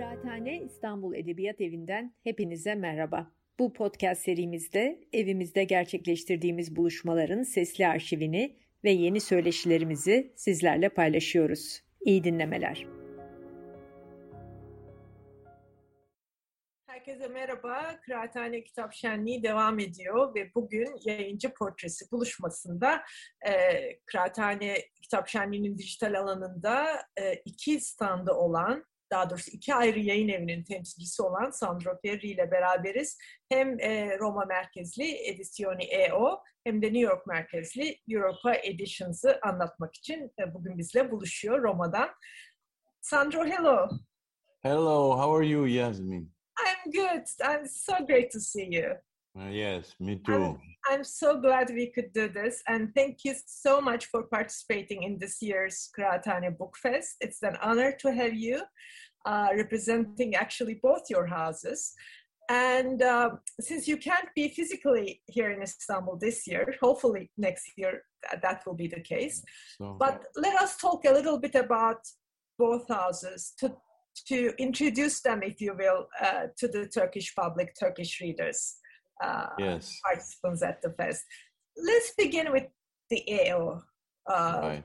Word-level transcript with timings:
Kıraathane 0.00 0.62
İstanbul 0.62 1.14
Edebiyat 1.14 1.60
Evi'nden 1.60 2.14
hepinize 2.24 2.74
merhaba. 2.74 3.30
Bu 3.58 3.72
podcast 3.72 4.22
serimizde 4.22 5.00
evimizde 5.12 5.64
gerçekleştirdiğimiz 5.64 6.76
buluşmaların 6.76 7.42
sesli 7.42 7.86
arşivini 7.86 8.56
ve 8.84 8.90
yeni 8.90 9.20
söyleşilerimizi 9.20 10.32
sizlerle 10.36 10.88
paylaşıyoruz. 10.88 11.82
İyi 12.00 12.24
dinlemeler. 12.24 12.86
Herkese 16.86 17.28
merhaba. 17.28 18.00
Kıraathane 18.02 18.64
Kitap 18.64 18.94
Şenliği 18.94 19.42
devam 19.42 19.78
ediyor 19.78 20.34
ve 20.34 20.54
bugün 20.54 20.88
yayıncı 21.04 21.54
portresi 21.54 22.10
buluşmasında 22.12 23.02
e, 23.46 23.52
Kıraathane 24.06 24.74
Kitap 25.02 25.28
Şenliği'nin 25.28 25.78
dijital 25.78 26.14
alanında 26.14 26.86
e, 27.16 27.34
iki 27.34 27.80
standı 27.80 28.34
olan 28.34 28.89
daha 29.10 29.30
doğrusu 29.30 29.50
iki 29.50 29.74
ayrı 29.74 29.98
yayın 29.98 30.28
evinin 30.28 30.64
temsilcisi 30.64 31.22
olan 31.22 31.50
Sandro 31.50 31.98
Ferri 32.04 32.26
ile 32.26 32.50
beraberiz. 32.50 33.18
Hem 33.48 33.80
e, 33.80 34.18
Roma 34.18 34.44
merkezli 34.44 35.28
Edizioni 35.28 35.84
EO 35.84 36.42
hem 36.64 36.82
de 36.82 36.86
New 36.86 37.00
York 37.00 37.26
merkezli 37.26 37.96
Europa 38.08 38.54
Editions'ı 38.54 39.38
anlatmak 39.42 39.94
için 39.94 40.32
e, 40.40 40.54
bugün 40.54 40.78
bizle 40.78 41.10
buluşuyor 41.10 41.62
Roma'dan. 41.62 42.10
Sandro, 43.00 43.44
hello. 43.44 43.88
Hello, 44.62 45.16
how 45.16 45.36
are 45.36 45.46
you, 45.46 45.66
Yasmin? 45.66 46.32
I'm 46.60 46.92
good. 46.92 47.26
I'm 47.40 47.66
so 47.66 48.06
great 48.06 48.32
to 48.32 48.40
see 48.40 48.68
you. 48.74 48.96
Uh, 49.38 49.48
yes, 49.48 49.94
me 50.00 50.20
too. 50.26 50.32
I'm, 50.34 50.58
I'm, 50.88 51.04
so 51.04 51.40
glad 51.40 51.70
we 51.70 51.86
could 51.86 52.12
do 52.12 52.28
this, 52.28 52.62
and 52.66 52.92
thank 52.96 53.24
you 53.24 53.34
so 53.46 53.80
much 53.80 54.06
for 54.06 54.24
participating 54.24 55.04
in 55.04 55.18
this 55.18 55.40
year's 55.40 55.88
Kıraathane 55.96 56.58
Book 56.58 56.76
Fest. 56.76 57.16
It's 57.20 57.42
an 57.42 57.56
honor 57.62 57.92
to 58.00 58.12
have 58.12 58.34
you 58.34 58.62
uh, 59.24 59.48
representing 59.56 60.34
actually 60.34 60.80
both 60.82 61.02
your 61.08 61.26
houses. 61.26 61.92
And 62.48 63.00
uh, 63.02 63.30
since 63.60 63.86
you 63.86 63.96
can't 63.96 64.28
be 64.34 64.48
physically 64.48 65.22
here 65.26 65.52
in 65.52 65.62
Istanbul 65.62 66.16
this 66.16 66.48
year, 66.48 66.74
hopefully 66.82 67.30
next 67.38 67.70
year 67.76 68.02
that 68.42 68.66
will 68.66 68.74
be 68.74 68.88
the 68.88 69.00
case. 69.00 69.44
So, 69.78 69.96
but 69.96 70.24
let 70.34 70.60
us 70.60 70.76
talk 70.76 71.04
a 71.04 71.12
little 71.12 71.38
bit 71.38 71.54
about 71.54 72.00
both 72.58 72.88
houses 72.88 73.52
to 73.60 73.76
to 74.26 74.52
introduce 74.58 75.20
them, 75.20 75.40
if 75.42 75.60
you 75.60 75.72
will, 75.78 76.08
uh, 76.20 76.46
to 76.58 76.66
the 76.66 76.86
Turkish 76.88 77.32
public, 77.34 77.74
Turkish 77.78 78.20
readers 78.20 78.79
uh, 79.22 79.46
yes. 79.58 79.98
participants 80.04 80.62
at 80.62 80.82
the 80.82 80.90
fest. 80.90 81.24
Let's 81.76 82.12
begin 82.16 82.52
with 82.52 82.66
the 83.10 83.22
EO. 83.30 83.82
Uh, 84.30 84.60
right. 84.62 84.84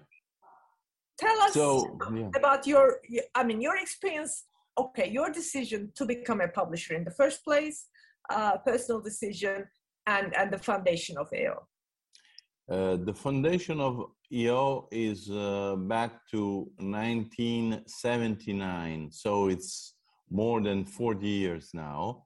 Tell 1.18 1.42
us 1.42 1.54
so, 1.54 1.98
yeah. 2.14 2.30
about 2.36 2.68
your, 2.68 3.00
I 3.34 3.44
mean, 3.44 3.62
your 3.62 3.78
experience. 3.78 4.44
Okay, 4.78 5.10
your 5.10 5.30
decision 5.30 5.94
to 5.96 6.06
become 6.06 6.42
a 6.42 6.50
publisher 6.50 6.96
in 6.96 7.06
the 7.06 7.12
first 7.12 7.46
place, 7.46 7.86
uh, 8.30 8.58
personal 8.58 9.00
decision, 9.00 9.66
and 10.06 10.36
and 10.36 10.52
the 10.52 10.58
foundation 10.58 11.18
of 11.18 11.30
EO. 11.34 11.66
Uh, 12.70 12.98
the 12.98 13.14
foundation 13.14 13.80
of 13.80 14.12
EO 14.34 14.90
is 14.92 15.30
uh, 15.30 15.78
back 15.78 16.28
to 16.32 16.70
1979, 16.80 19.12
so 19.12 19.48
it's 19.48 19.94
more 20.30 20.60
than 20.60 20.84
40 20.84 21.26
years 21.26 21.70
now 21.74 22.25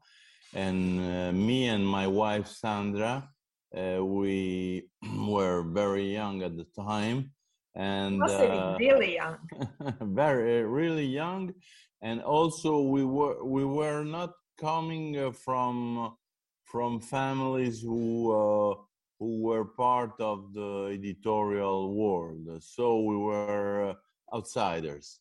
and 0.53 0.99
uh, 0.99 1.31
me 1.31 1.67
and 1.67 1.85
my 1.85 2.07
wife 2.07 2.47
Sandra, 2.47 3.29
uh, 3.75 4.03
we 4.03 4.89
were 5.27 5.63
very 5.63 6.11
young 6.11 6.41
at 6.43 6.57
the 6.57 6.65
time, 6.75 7.31
and 7.75 8.21
uh, 8.23 8.77
really 8.79 9.15
young, 9.15 9.37
very 10.01 10.63
really 10.63 11.05
young, 11.05 11.53
and 12.01 12.21
also 12.21 12.81
we 12.81 13.05
were 13.05 13.43
we 13.43 13.65
were 13.65 14.03
not 14.03 14.31
coming 14.59 15.17
uh, 15.17 15.31
from 15.31 16.15
from 16.63 16.99
families 16.99 17.81
who 17.81 18.31
uh, 18.31 18.75
who 19.19 19.41
were 19.43 19.65
part 19.65 20.19
of 20.19 20.53
the 20.53 20.91
editorial 20.93 21.93
world, 21.93 22.47
so 22.61 23.01
we 23.01 23.17
were 23.17 23.95
outsiders 24.33 25.19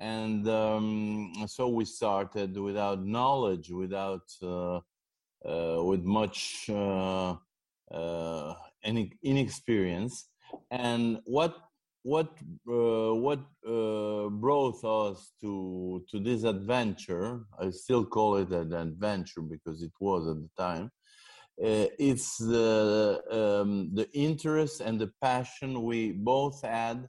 and 0.00 0.48
um, 0.48 1.32
so 1.46 1.68
we 1.68 1.84
started 1.84 2.56
without 2.58 3.04
knowledge 3.04 3.70
without 3.70 4.28
uh, 4.42 4.80
uh, 5.44 5.82
with 5.84 6.02
much 6.04 6.66
uh, 6.70 7.36
uh 7.90 8.54
inexperience. 9.22 10.28
And 10.70 11.20
what 11.24 11.54
what 12.02 12.28
uh, 12.68 13.14
what 13.14 13.40
uh, 13.66 14.28
brought 14.28 14.82
us 14.84 15.32
to 15.40 16.04
to 16.10 16.20
this 16.20 16.44
adventure 16.44 17.40
i 17.58 17.70
still 17.70 18.04
call 18.04 18.36
it 18.36 18.50
an 18.50 18.74
adventure 18.74 19.40
because 19.40 19.82
it 19.82 19.92
was 20.00 20.28
at 20.28 20.36
the 20.36 20.50
time 20.56 20.90
it's 21.56 22.36
the 22.36 23.22
um, 23.30 23.90
the 23.94 24.06
interest 24.12 24.82
and 24.82 25.00
the 25.00 25.10
passion 25.22 25.82
we 25.82 26.12
both 26.12 26.60
had 26.62 27.08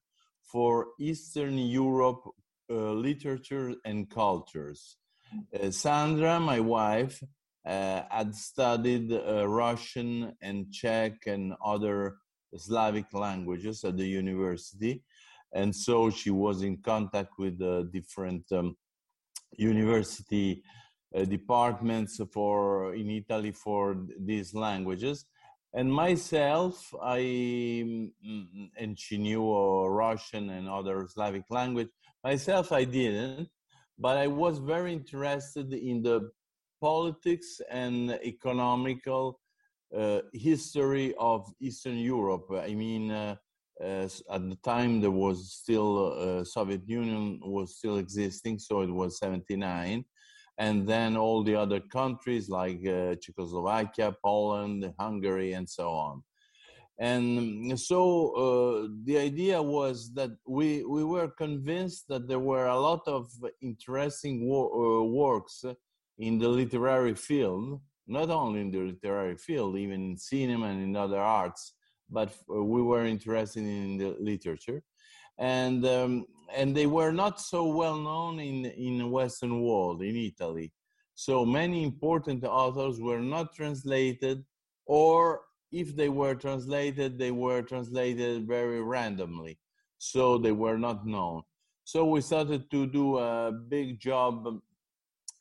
for 0.49 0.87
eastern 0.97 1.57
europe 1.57 2.23
literature 2.69 3.73
and 3.85 4.09
cultures. 4.09 4.97
Uh, 5.53 5.71
Sandra, 5.71 6.39
my 6.39 6.59
wife, 6.59 7.21
uh, 7.65 8.01
had 8.09 8.35
studied 8.35 9.11
Russian 9.11 10.33
and 10.41 10.71
Czech 10.71 11.27
and 11.27 11.53
other 11.63 12.17
Slavic 12.55 13.11
languages 13.13 13.83
at 13.83 13.97
the 13.97 14.05
university. 14.05 15.03
And 15.53 15.75
so 15.75 16.09
she 16.09 16.29
was 16.29 16.61
in 16.61 16.77
contact 16.77 17.31
with 17.39 17.59
different 17.91 18.43
um, 18.51 18.75
university 19.57 20.63
uh, 21.15 21.23
departments 21.23 22.19
for 22.33 22.93
in 22.93 23.09
Italy 23.09 23.51
for 23.51 23.97
these 24.19 24.53
languages. 24.53 25.25
And 25.73 25.91
myself, 25.91 26.93
I 27.01 27.19
mm, 27.19 28.11
and 28.77 28.97
she 28.97 29.17
knew 29.17 29.43
uh, 29.53 29.87
Russian 29.89 30.49
and 30.49 30.69
other 30.69 31.07
Slavic 31.07 31.43
language. 31.49 31.89
Myself, 32.25 32.71
I 32.71 32.85
didn't, 32.85 33.49
but 33.99 34.17
I 34.17 34.25
was 34.25 34.57
very 34.57 34.91
interested 34.91 35.71
in 35.71 36.01
the 36.01 36.31
politics 36.81 37.61
and 37.69 38.17
economical 38.25 39.39
uh, 39.95 40.21
history 40.33 41.13
of 41.19 41.47
Eastern 41.61 41.97
Europe. 41.97 42.47
I 42.51 42.73
mean, 42.73 43.11
uh, 43.11 43.35
at 43.79 44.49
the 44.49 44.57
time 44.63 45.01
there 45.01 45.11
was 45.11 45.53
still 45.53 46.13
uh, 46.13 46.43
Soviet 46.43 46.81
Union 46.87 47.39
was 47.43 47.77
still 47.77 47.97
existing, 47.97 48.57
so 48.57 48.81
it 48.81 48.89
was 48.89 49.19
79, 49.19 50.03
and 50.57 50.87
then 50.87 51.15
all 51.15 51.43
the 51.43 51.55
other 51.55 51.79
countries 51.79 52.49
like 52.49 52.79
uh, 52.87 53.13
Czechoslovakia, 53.21 54.15
Poland, 54.23 54.91
Hungary, 54.97 55.53
and 55.53 55.69
so 55.69 55.89
on 55.89 56.23
and 56.97 57.77
so 57.79 57.99
uh, 58.31 58.87
the 59.03 59.17
idea 59.17 59.61
was 59.61 60.13
that 60.13 60.31
we 60.47 60.83
we 60.85 61.03
were 61.03 61.27
convinced 61.27 62.07
that 62.07 62.27
there 62.27 62.39
were 62.39 62.67
a 62.67 62.79
lot 62.79 63.01
of 63.07 63.29
interesting 63.61 64.49
uh, 64.49 65.03
works 65.03 65.65
in 66.17 66.39
the 66.39 66.47
literary 66.47 67.15
field 67.15 67.81
not 68.07 68.29
only 68.29 68.61
in 68.61 68.71
the 68.71 68.79
literary 68.79 69.35
field 69.35 69.75
even 69.77 70.11
in 70.11 70.17
cinema 70.17 70.67
and 70.67 70.81
in 70.81 70.95
other 70.95 71.19
arts 71.19 71.73
but 72.09 72.33
uh, 72.49 72.63
we 72.63 72.81
were 72.81 73.05
interested 73.05 73.63
in 73.63 73.97
the 73.97 74.15
literature. 74.19 74.83
And 75.37 75.85
um, 75.85 76.25
and 76.55 76.75
they 76.75 76.85
were 76.85 77.11
not 77.11 77.41
so 77.41 77.65
well 77.65 77.97
known 77.97 78.39
in 78.39 78.65
in 78.65 78.99
the 78.99 79.07
western 79.07 79.61
world 79.61 80.01
in 80.01 80.15
italy. 80.15 80.71
So 81.15 81.45
many 81.45 81.83
important 81.83 82.43
authors 82.43 82.99
were 82.99 83.21
not 83.21 83.53
translated 83.53 84.43
or 84.85 85.41
if 85.71 85.95
they 85.95 86.09
were 86.09 86.35
translated, 86.35 87.17
they 87.17 87.31
were 87.31 87.61
translated 87.61 88.47
very 88.47 88.81
randomly, 88.81 89.57
so 89.97 90.37
they 90.37 90.51
were 90.51 90.77
not 90.77 91.05
known. 91.05 91.41
So 91.83 92.05
we 92.05 92.21
started 92.21 92.69
to 92.71 92.87
do 92.87 93.17
a 93.17 93.51
big 93.51 93.99
job 93.99 94.59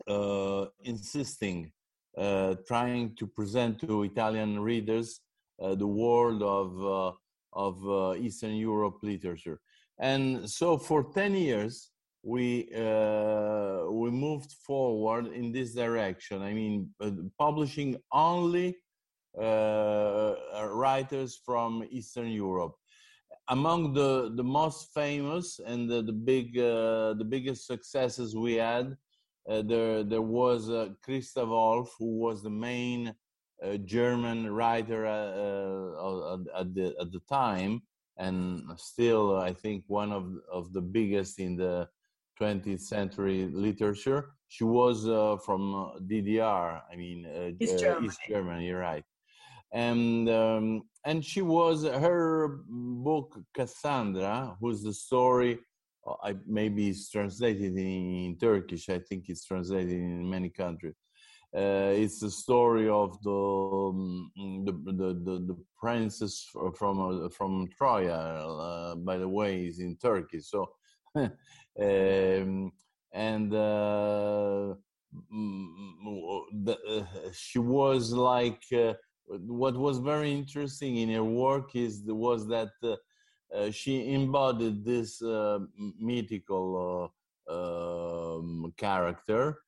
uh, 0.06 0.66
insisting, 0.82 1.72
uh, 2.18 2.56
trying 2.66 3.14
to 3.16 3.26
present 3.26 3.80
to 3.80 4.02
Italian 4.02 4.60
readers 4.60 5.20
uh, 5.62 5.74
the 5.74 5.86
world 5.86 6.42
of, 6.42 6.84
uh, 6.84 7.12
of 7.52 7.88
uh, 7.88 8.14
Eastern 8.16 8.56
Europe 8.56 8.98
literature. 9.02 9.60
And 9.98 10.48
so 10.50 10.76
for 10.76 11.12
10 11.14 11.34
years, 11.34 11.90
we 12.24 12.70
uh, 12.74 13.84
we 13.90 14.10
moved 14.10 14.52
forward 14.66 15.26
in 15.26 15.52
this 15.52 15.74
direction. 15.74 16.40
I 16.40 16.54
mean, 16.54 16.90
publishing 17.38 17.96
only 18.10 18.76
Uh, 19.36 20.36
uh, 20.54 20.68
writers 20.70 21.40
from 21.44 21.84
Eastern 21.90 22.28
Europe. 22.28 22.76
Among 23.48 23.92
the, 23.92 24.32
the 24.36 24.44
most 24.44 24.94
famous 24.94 25.58
and 25.58 25.90
the, 25.90 26.02
the 26.02 26.12
big 26.12 26.56
uh, 26.56 27.14
the 27.14 27.26
biggest 27.28 27.66
successes 27.66 28.36
we 28.36 28.54
had, 28.54 28.96
uh, 29.50 29.62
there 29.62 30.04
there 30.04 30.22
was 30.22 30.70
uh, 30.70 30.90
Christa 31.04 31.48
Wolf, 31.48 31.92
who 31.98 32.16
was 32.18 32.44
the 32.44 32.50
main 32.50 33.12
German 33.84 34.52
writer 34.52 35.04
at, 35.04 36.74
the, 36.74 36.94
at 37.00 37.10
the 37.10 37.20
time, 37.28 37.82
and 38.16 38.62
still 38.76 39.36
I 39.36 39.52
think 39.52 39.82
one 39.88 40.12
of 40.12 40.32
of 40.52 40.72
the 40.72 40.80
biggest 40.80 41.40
in 41.40 41.56
the 41.56 41.88
20th 42.40 42.82
century 42.82 43.48
literature. 43.52 44.30
she 44.46 44.62
was 44.64 45.08
uh, 45.08 45.38
from 45.44 45.92
DDR. 46.06 46.82
I 46.90 46.94
mean, 46.94 47.56
East 47.58 47.80
Germany. 47.80 48.06
East 48.06 48.20
Germany, 48.28 48.70
right? 48.70 49.04
And 49.74 50.30
um, 50.30 50.82
and 51.04 51.24
she 51.24 51.42
was 51.42 51.84
her 51.84 52.60
book 52.68 53.36
Cassandra, 53.54 54.56
who's 54.60 54.82
the 54.82 54.94
story. 54.94 55.58
I 56.22 56.36
maybe 56.46 56.90
it's 56.90 57.10
translated 57.10 57.76
in 57.76 58.36
Turkish. 58.40 58.88
I 58.88 59.00
think 59.00 59.28
it's 59.28 59.44
translated 59.44 59.92
in 59.92 60.30
many 60.30 60.48
countries. 60.48 60.94
Uh, 61.56 61.92
it's 61.94 62.18
the 62.18 62.30
story 62.30 62.88
of 62.88 63.16
the, 63.22 63.30
um, 63.30 64.30
the, 64.64 64.72
the, 64.72 64.92
the, 64.92 65.38
the, 65.46 65.56
princess 65.78 66.48
from 66.76 67.00
uh, 67.00 67.28
from 67.28 67.68
Troya. 67.78 68.92
Uh, 68.92 68.96
by 68.96 69.18
the 69.18 69.28
way, 69.28 69.66
is 69.66 69.78
in 69.78 69.96
Turkey. 69.96 70.40
So, 70.40 70.68
um, 71.16 72.72
and 73.12 73.54
uh, 73.54 74.74
the, 76.64 76.76
uh, 76.88 77.04
she 77.32 77.60
was 77.60 78.12
like 78.12 78.62
uh, 78.72 78.94
what 79.26 79.76
was 79.76 79.98
very 79.98 80.32
interesting 80.32 80.96
in 80.96 81.10
her 81.10 81.24
work 81.24 81.74
is 81.74 82.02
was 82.06 82.46
that 82.48 82.70
uh, 82.82 82.96
uh, 83.54 83.70
she 83.70 84.12
embodied 84.12 84.84
this 84.84 85.22
uh, 85.22 85.58
mythical 85.98 87.12
um, 87.48 88.72
character 88.76 89.58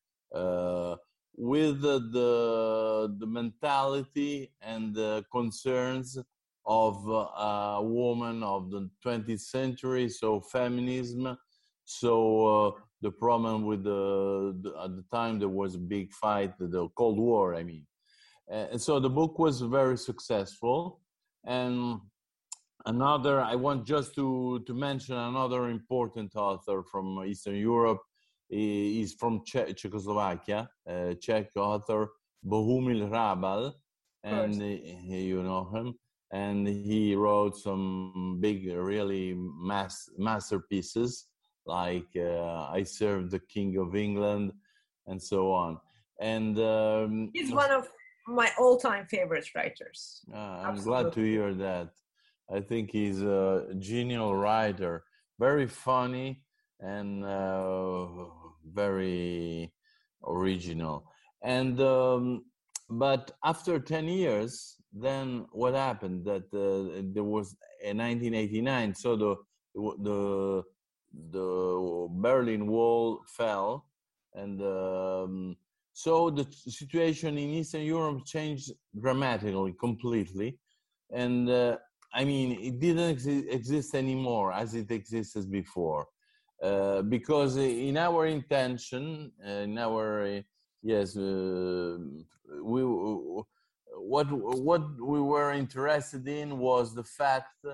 with 1.39 1.83
the, 1.83 3.09
the, 3.21 3.27
mentality 3.27 4.51
and 4.63 4.95
the 4.95 5.23
concerns 5.31 6.19
of 6.67 7.07
a 7.07 7.83
woman 7.83 8.43
of 8.43 8.71
the 8.71 8.91
20th 9.05 9.41
century, 9.41 10.09
so 10.09 10.41
feminism. 10.41 11.37
So 11.85 12.47
uh, 12.47 12.71
the 13.03 13.13
problem 13.13 13.67
with 13.67 13.85
the, 13.85 14.57
the, 14.63 14.71
at 14.83 14.97
the 14.97 15.05
time 15.13 15.39
there 15.39 15.49
was 15.49 15.75
a 15.75 15.79
big 15.79 16.11
fight, 16.13 16.55
the 16.59 16.89
Cold 16.97 17.19
War, 17.19 17.55
I 17.55 17.63
mean. 17.63 17.87
And 18.49 18.81
so 18.81 19.01
the 19.01 19.11
book 19.11 19.39
was 19.39 19.61
very 19.61 19.99
successful. 19.99 21.01
And 21.45 22.01
another, 22.87 23.41
I 23.41 23.55
want 23.55 23.87
just 23.87 24.15
to, 24.15 24.63
to 24.67 24.75
mention 24.75 25.17
another 25.17 25.69
important 25.69 26.35
author 26.37 26.83
from 26.83 27.25
Eastern 27.25 27.57
Europe, 27.57 28.01
is 28.49 29.15
from 29.15 29.43
che- 29.45 29.73
Czechoslovakia, 29.73 30.71
uh, 30.89 31.15
Czech 31.15 31.51
author 31.57 32.11
Bohumil 32.45 33.09
Hrabal, 33.09 33.73
and 34.23 34.55
you 34.61 35.43
know 35.43 35.65
him. 35.75 35.95
And 36.33 36.67
he 36.67 37.15
wrote 37.15 37.57
some 37.57 38.39
big, 38.41 38.67
really 38.69 39.35
mass, 39.37 40.09
masterpieces 40.19 41.27
like 41.65 42.09
uh, 42.17 42.69
"I 42.71 42.83
Served 42.85 43.31
the 43.31 43.41
King 43.41 43.79
of 43.79 43.95
England" 43.95 44.53
and 45.07 45.23
so 45.23 45.53
on. 45.53 45.79
And 46.21 46.59
um, 46.59 47.31
he's 47.33 47.53
one 47.53 47.71
of 47.71 47.89
my 48.27 48.51
all-time 48.59 49.07
favorite 49.07 49.49
writers. 49.55 50.25
Uh, 50.33 50.37
I'm 50.37 50.71
Absolutely. 50.71 51.03
glad 51.03 51.13
to 51.13 51.23
hear 51.23 51.55
that. 51.55 51.91
I 52.53 52.61
think 52.61 52.91
he's 52.91 53.23
a 53.23 53.67
genial 53.79 54.37
writer, 54.37 55.05
very 55.39 55.67
funny, 55.67 56.43
and 56.81 57.25
uh, 57.25 58.07
very 58.73 59.73
original. 60.25 61.11
And 61.43 61.81
um, 61.81 62.45
but 62.89 63.33
after 63.45 63.81
10 63.81 64.07
years, 64.09 64.77
then 64.93 65.47
what 65.53 65.75
happened? 65.75 66.25
That 66.25 66.45
uh, 66.55 67.03
there 67.13 67.25
was 67.25 67.57
in 67.83 67.99
1989. 67.99 68.95
So 68.95 69.17
the 69.17 69.37
the 70.03 70.63
the 71.33 72.09
Berlin 72.11 72.67
Wall 72.67 73.23
fell, 73.27 73.87
and 74.35 74.61
um, 74.63 75.57
so 75.97 76.29
the 76.29 76.47
situation 76.53 77.39
in 77.39 77.49
Eastern 77.49 77.81
Europe 77.81 78.27
changed 78.27 78.71
dramatically, 79.01 79.75
completely, 79.81 80.59
and 81.11 81.49
uh, 81.49 81.79
I 82.13 82.23
mean 82.23 82.49
it 82.61 82.79
didn't 82.79 83.17
exi- 83.17 83.51
exist 83.51 83.95
anymore 83.95 84.53
as 84.53 84.75
it 84.75 84.91
existed 84.91 85.51
before. 85.51 86.07
Uh, 86.63 87.01
because 87.01 87.57
in 87.57 87.97
our 87.97 88.27
intention, 88.27 89.33
uh, 89.43 89.65
in 89.69 89.79
our 89.79 90.37
uh, 90.37 90.43
yes, 90.83 91.17
we 91.17 92.83
what 94.13 94.27
what 94.69 94.83
we 95.01 95.21
were 95.33 95.53
interested 95.53 96.29
in 96.29 96.59
was 96.59 96.95
the 96.95 97.05
fact 97.05 97.65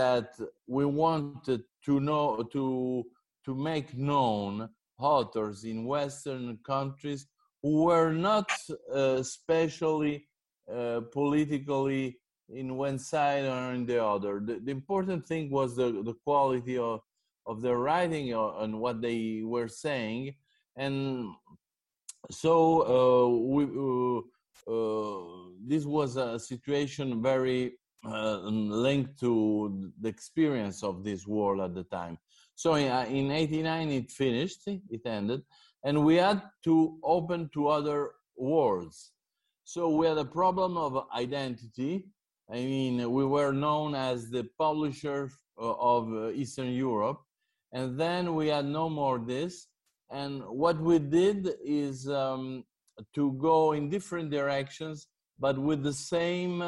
that 0.00 0.30
we 0.66 0.84
wanted 0.84 1.62
to 1.84 2.00
know 2.00 2.42
to 2.52 3.04
to 3.44 3.54
make 3.54 3.96
known 3.96 4.68
authors 4.98 5.62
in 5.62 5.84
Western 5.84 6.58
countries 6.66 7.28
were 7.62 8.12
not 8.12 8.50
uh, 8.94 9.16
especially 9.18 10.26
uh, 10.72 11.00
politically 11.12 12.18
in 12.48 12.76
one 12.76 12.98
side 12.98 13.44
or 13.44 13.72
in 13.72 13.86
the 13.86 14.04
other. 14.04 14.40
The, 14.44 14.60
the 14.60 14.70
important 14.70 15.26
thing 15.26 15.50
was 15.50 15.76
the, 15.76 16.02
the 16.02 16.14
quality 16.24 16.76
of, 16.76 17.00
of 17.46 17.62
their 17.62 17.78
writing 17.78 18.32
and 18.32 18.80
what 18.80 19.00
they 19.00 19.42
were 19.44 19.68
saying. 19.68 20.34
And 20.76 21.32
so 22.30 22.54
uh, 22.82 23.28
we, 23.54 23.64
uh, 23.64 24.20
uh, 24.70 25.24
this 25.66 25.84
was 25.84 26.16
a 26.16 26.38
situation 26.38 27.22
very 27.22 27.72
uh, 28.04 28.38
linked 28.38 29.18
to 29.20 29.92
the 30.00 30.08
experience 30.08 30.82
of 30.82 31.04
this 31.04 31.26
war 31.26 31.62
at 31.62 31.74
the 31.74 31.84
time. 31.84 32.18
So 32.54 32.74
in, 32.74 32.90
uh, 32.90 33.06
in 33.08 33.30
89 33.30 33.90
it 33.90 34.10
finished 34.10 34.66
it 34.66 35.06
ended 35.06 35.42
and 35.84 36.04
we 36.04 36.16
had 36.16 36.42
to 36.64 36.98
open 37.02 37.50
to 37.54 37.68
other 37.68 38.12
worlds. 38.36 39.12
So 39.64 39.90
we 39.90 40.06
had 40.06 40.18
a 40.18 40.24
problem 40.24 40.76
of 40.76 41.06
identity. 41.14 42.06
I 42.50 42.56
mean 42.56 43.10
we 43.10 43.24
were 43.24 43.52
known 43.52 43.94
as 43.94 44.30
the 44.30 44.44
publisher 44.58 45.30
uh, 45.60 45.74
of 45.94 46.34
eastern 46.34 46.72
europe 46.72 47.20
and 47.72 47.98
then 47.98 48.34
we 48.34 48.48
had 48.48 48.66
no 48.66 48.88
more 48.88 49.18
this. 49.18 49.68
And 50.10 50.42
what 50.46 50.78
we 50.78 50.98
did 50.98 51.54
is 51.64 52.08
um, 52.08 52.64
to 53.14 53.32
go 53.32 53.72
in 53.72 53.88
different 53.88 54.30
directions 54.30 55.06
but 55.38 55.58
with 55.58 55.82
the 55.82 55.92
same 55.92 56.62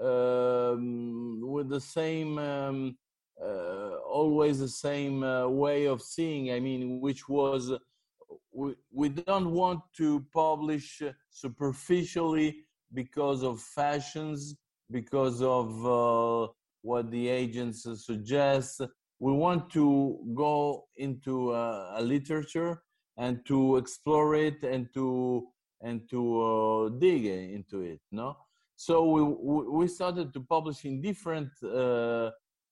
um, 0.00 1.40
with 1.42 1.68
the 1.68 1.80
same 1.80 2.38
um, 2.38 2.96
uh, 3.42 3.96
always 4.18 4.58
the 4.58 4.68
same 4.68 5.22
uh, 5.22 5.48
way 5.48 5.86
of 5.86 6.00
seeing 6.00 6.52
i 6.52 6.60
mean 6.60 7.00
which 7.00 7.28
was 7.28 7.72
we, 8.52 8.74
we 8.92 9.08
don't 9.08 9.50
want 9.52 9.80
to 9.96 10.24
publish 10.32 11.02
superficially 11.30 12.64
because 12.92 13.42
of 13.42 13.60
fashions 13.60 14.56
because 14.90 15.40
of 15.42 15.86
uh, 15.86 16.52
what 16.82 17.10
the 17.10 17.28
agents 17.28 17.86
suggest. 18.04 18.82
We 19.18 19.32
want 19.32 19.70
to 19.70 20.18
go 20.34 20.84
into 20.96 21.52
a, 21.52 21.94
a 21.96 22.02
literature 22.02 22.82
and 23.16 23.44
to 23.46 23.76
explore 23.76 24.34
it 24.34 24.62
and 24.62 24.88
to 24.94 25.48
and 25.80 26.08
to 26.10 26.42
uh, 26.42 26.88
dig 26.98 27.26
into 27.26 27.80
it 27.80 28.00
no? 28.10 28.36
So 28.76 29.04
we 29.04 29.22
we 29.78 29.88
started 29.88 30.32
to 30.34 30.40
publish 30.40 30.84
in 30.84 31.00
different 31.00 31.50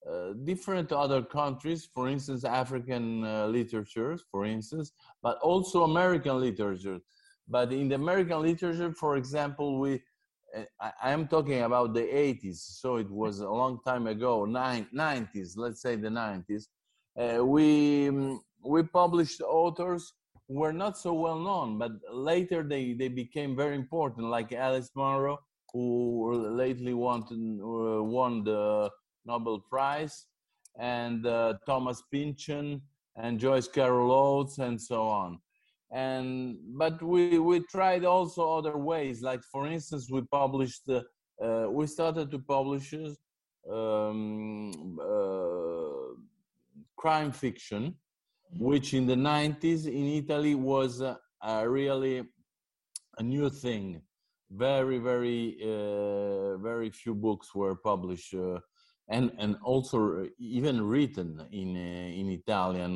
uh, 0.06 0.10
uh, 0.10 0.32
different 0.44 0.92
other 0.92 1.22
countries 1.22 1.88
for 1.94 2.08
instance 2.08 2.44
african 2.44 3.24
uh, 3.24 3.46
literatures 3.46 4.24
for 4.30 4.44
instance 4.44 4.92
but 5.22 5.38
also 5.38 5.84
american 5.84 6.40
literature 6.40 6.98
but 7.48 7.72
in 7.72 7.88
the 7.88 7.94
american 7.94 8.42
literature 8.42 8.92
for 8.92 9.16
example 9.16 9.78
we 9.78 10.00
I 10.80 11.12
am 11.12 11.28
talking 11.28 11.62
about 11.62 11.94
the 11.94 12.00
80s, 12.00 12.56
so 12.56 12.96
it 12.96 13.08
was 13.08 13.38
a 13.38 13.48
long 13.48 13.78
time 13.86 14.08
ago, 14.08 14.44
nine, 14.44 14.88
90s, 14.92 15.52
let's 15.56 15.80
say 15.80 15.94
the 15.94 16.08
90s. 16.08 16.66
Uh, 17.16 17.44
we 17.44 18.08
um, 18.08 18.40
we 18.64 18.82
published 18.82 19.40
authors 19.42 20.12
who 20.48 20.54
were 20.54 20.72
not 20.72 20.98
so 20.98 21.12
well 21.12 21.38
known, 21.38 21.78
but 21.78 21.92
later 22.12 22.62
they, 22.62 22.94
they 22.94 23.08
became 23.08 23.56
very 23.56 23.76
important, 23.76 24.26
like 24.26 24.52
Alice 24.52 24.90
Munro, 24.96 25.38
who 25.72 26.32
lately 26.56 26.94
won, 26.94 27.22
uh, 27.22 28.02
won 28.02 28.42
the 28.44 28.90
Nobel 29.24 29.60
Prize, 29.68 30.26
and 30.78 31.26
uh, 31.26 31.54
Thomas 31.66 32.02
Pynchon, 32.10 32.82
and 33.16 33.38
Joyce 33.38 33.68
Carol 33.68 34.12
Oates, 34.12 34.58
and 34.58 34.80
so 34.80 35.08
on. 35.08 35.38
And 35.92 36.56
but 36.78 37.02
we 37.02 37.38
we 37.38 37.60
tried 37.60 38.04
also 38.04 38.58
other 38.58 38.76
ways. 38.76 39.22
Like 39.22 39.42
for 39.42 39.66
instance 39.66 40.08
we 40.10 40.22
published 40.22 40.82
uh, 40.88 41.02
uh, 41.44 41.68
we 41.70 41.86
started 41.86 42.30
to 42.30 42.38
publish 42.38 42.94
um, 43.70 44.98
uh, 45.00 46.14
crime 46.96 47.32
fiction 47.32 47.94
which 48.58 48.94
in 48.94 49.06
the 49.06 49.14
90s 49.14 49.86
in 49.86 50.06
italy 50.06 50.54
was 50.54 51.02
really 51.64 52.24
a 53.18 53.22
new 53.22 53.48
thing. 53.48 54.02
Very 54.50 54.98
very 54.98 55.56
uh, 55.62 56.56
very 56.58 56.90
few 56.90 57.14
books 57.14 57.54
were 57.54 57.76
published 57.76 58.34
uh, 58.34 58.58
and 59.10 59.32
and 59.38 59.56
also 59.62 60.26
even 60.38 60.80
written 60.80 61.44
in 61.52 61.76
uh, 61.76 62.20
in 62.20 62.30
italian 62.30 62.92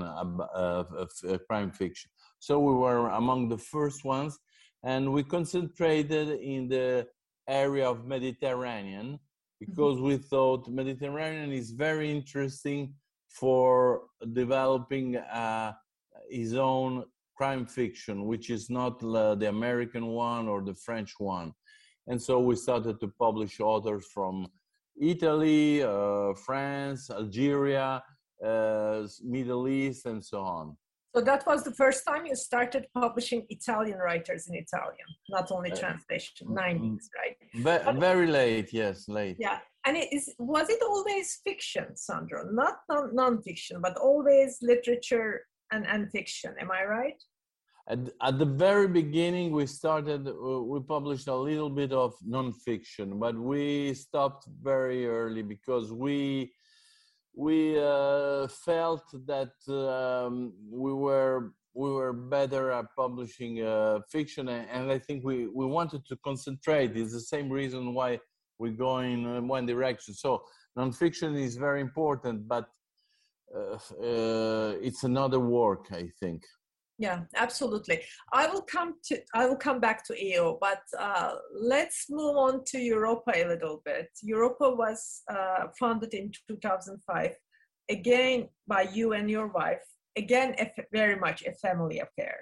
crime 1.48 1.70
fiction 1.70 2.10
So 2.38 2.58
we 2.58 2.74
were 2.84 3.08
among 3.22 3.48
the 3.48 3.58
first 3.74 4.04
ones, 4.04 4.38
and 4.82 5.02
we 5.14 5.22
concentrated 5.36 6.28
in 6.54 6.68
the 6.68 7.06
area 7.48 7.86
of 7.88 8.06
Mediterranean 8.06 9.08
mm-hmm. 9.12 9.58
because 9.60 9.96
we 10.00 10.16
thought 10.16 10.68
Mediterranean 10.68 11.52
is 11.52 11.70
very 11.86 12.10
interesting 12.18 12.94
for 13.40 14.02
developing 14.32 15.16
uh, 15.16 15.72
his 16.30 16.54
own 16.54 17.04
crime 17.36 17.66
fiction, 17.66 18.16
which 18.30 18.50
is 18.50 18.70
not 18.70 19.00
the 19.00 19.48
American 19.48 20.06
one 20.06 20.46
or 20.48 20.62
the 20.62 20.74
French 20.74 21.12
one. 21.18 21.52
And 22.06 22.20
so 22.20 22.38
we 22.38 22.54
started 22.56 23.00
to 23.00 23.08
publish 23.18 23.60
authors 23.60 24.06
from 24.14 24.48
Italy, 25.00 25.82
uh, 25.82 26.34
France, 26.34 27.10
Algeria, 27.10 28.02
uh, 28.44 29.06
Middle 29.22 29.68
East, 29.68 30.06
and 30.06 30.24
so 30.24 30.40
on. 30.40 30.76
So 31.14 31.20
that 31.22 31.46
was 31.46 31.62
the 31.62 31.72
first 31.72 32.04
time 32.04 32.26
you 32.26 32.34
started 32.34 32.88
publishing 32.92 33.46
Italian 33.48 33.98
writers 33.98 34.48
in 34.48 34.56
Italian, 34.56 35.06
not 35.28 35.52
only 35.52 35.70
uh, 35.70 35.76
translation, 35.76 36.48
90s, 36.48 36.80
mm, 36.80 36.98
right? 37.20 37.36
Ve- 37.54 37.84
but, 37.84 37.96
very 38.00 38.26
late, 38.26 38.72
yes, 38.72 39.08
late. 39.08 39.36
Yeah, 39.38 39.58
and 39.86 39.96
it 39.96 40.12
is 40.12 40.34
was 40.40 40.68
it 40.70 40.82
always 40.82 41.40
fiction, 41.44 41.96
Sandro? 41.96 42.50
Not 42.50 42.78
non- 42.88 43.14
non-fiction, 43.14 43.80
but 43.80 43.96
always 43.96 44.58
literature 44.60 45.42
and, 45.70 45.86
and 45.86 46.10
fiction. 46.10 46.52
Am 46.60 46.72
I 46.72 46.84
right? 46.84 47.22
At, 47.86 47.98
at 48.22 48.38
the 48.38 48.46
very 48.46 48.88
beginning, 48.88 49.52
we 49.52 49.66
started, 49.66 50.26
uh, 50.26 50.32
we 50.62 50.80
published 50.80 51.28
a 51.28 51.34
little 51.34 51.68
bit 51.68 51.92
of 51.92 52.14
nonfiction, 52.26 53.18
but 53.18 53.36
we 53.36 53.92
stopped 53.92 54.46
very 54.62 55.06
early 55.06 55.42
because 55.42 55.92
we 55.92 56.52
we 57.36 57.76
uh, 57.82 58.46
felt 58.46 59.02
that 59.26 59.52
um, 59.68 60.52
we 60.70 60.92
were 60.92 61.52
we 61.74 61.90
were 61.90 62.12
better 62.12 62.70
at 62.70 62.86
publishing 62.96 63.62
uh, 63.62 63.98
fiction, 64.08 64.48
and 64.48 64.90
I 64.90 64.98
think 64.98 65.24
we 65.24 65.48
we 65.48 65.66
wanted 65.66 66.06
to 66.06 66.16
concentrate. 66.24 66.96
It's 66.96 67.12
the 67.12 67.20
same 67.20 67.50
reason 67.50 67.92
why 67.92 68.20
we 68.58 68.70
go 68.70 68.98
in 68.98 69.48
one 69.48 69.66
direction. 69.66 70.14
So 70.14 70.44
nonfiction 70.78 71.36
is 71.36 71.56
very 71.56 71.80
important, 71.80 72.46
but 72.46 72.68
uh, 73.54 73.74
uh, 74.00 74.74
it's 74.80 75.02
another 75.02 75.40
work, 75.40 75.86
I 75.90 76.08
think. 76.20 76.44
Yeah, 76.98 77.22
absolutely. 77.34 78.02
I 78.32 78.46
will 78.46 78.62
come 78.62 78.94
to 79.06 79.20
I 79.34 79.46
will 79.46 79.56
come 79.56 79.80
back 79.80 80.04
to 80.06 80.14
EO, 80.14 80.58
but 80.60 80.82
uh, 80.98 81.32
let's 81.52 82.06
move 82.08 82.36
on 82.36 82.64
to 82.66 82.78
Europa 82.78 83.32
a 83.34 83.48
little 83.48 83.82
bit. 83.84 84.08
Europa 84.22 84.70
was 84.70 85.22
uh, 85.28 85.64
founded 85.78 86.14
in 86.14 86.30
2005, 86.48 87.34
again 87.90 88.48
by 88.68 88.82
you 88.82 89.12
and 89.12 89.28
your 89.28 89.48
wife. 89.48 89.82
Again, 90.16 90.54
very 90.92 91.16
much 91.16 91.42
a 91.42 91.52
family 91.54 91.98
affair. 91.98 92.36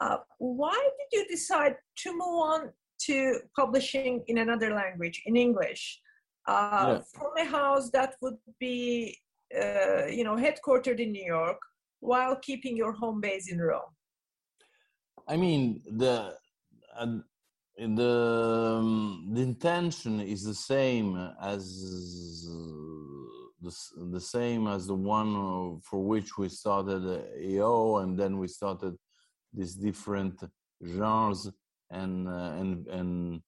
Uh, 0.00 0.18
why 0.38 0.80
did 0.98 1.18
you 1.18 1.28
decide 1.28 1.74
to 1.96 2.12
move 2.12 2.38
on 2.52 2.70
to 3.06 3.40
publishing 3.56 4.22
in 4.28 4.38
another 4.38 4.72
language, 4.72 5.20
in 5.26 5.36
English, 5.36 6.00
uh, 6.46 6.84
yeah. 6.86 7.00
from 7.12 7.32
a 7.36 7.44
house 7.44 7.90
that 7.90 8.14
would 8.22 8.38
be 8.60 9.18
uh, 9.60 10.06
you 10.06 10.24
know, 10.24 10.36
headquartered 10.36 10.98
in 10.98 11.12
New 11.12 11.24
York 11.24 11.58
while 12.02 12.36
keeping 12.36 12.76
your 12.76 12.92
home 12.92 13.20
base 13.20 13.50
in 13.50 13.58
Rome? 13.60 13.92
I 15.28 15.36
mean, 15.36 15.80
the 15.86 16.34
uh, 16.98 17.18
the 17.78 18.12
um, 18.78 19.30
the 19.32 19.42
intention 19.42 20.20
is 20.20 20.42
the 20.44 20.54
same 20.72 21.08
as 21.40 21.64
the, 23.62 23.72
the 24.10 24.20
same 24.20 24.66
as 24.66 24.86
the 24.86 24.94
one 24.94 25.80
for 25.88 26.00
which 26.12 26.36
we 26.36 26.48
started 26.48 27.02
EO, 27.40 27.98
and 27.98 28.18
then 28.18 28.38
we 28.38 28.48
started 28.48 28.94
these 29.54 29.74
different 29.74 30.42
genres 30.84 31.50
and 31.90 32.28
uh, 32.28 32.52
and 32.60 32.88
and 32.88 33.40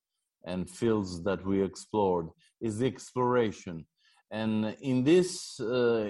and 0.47 0.71
fields 0.71 1.23
that 1.25 1.45
we 1.45 1.61
explored. 1.61 2.29
Is 2.61 2.79
the 2.79 2.87
exploration 2.87 3.85
and 4.31 4.77
in 4.81 5.05
this 5.05 5.61
uh, 5.61 6.07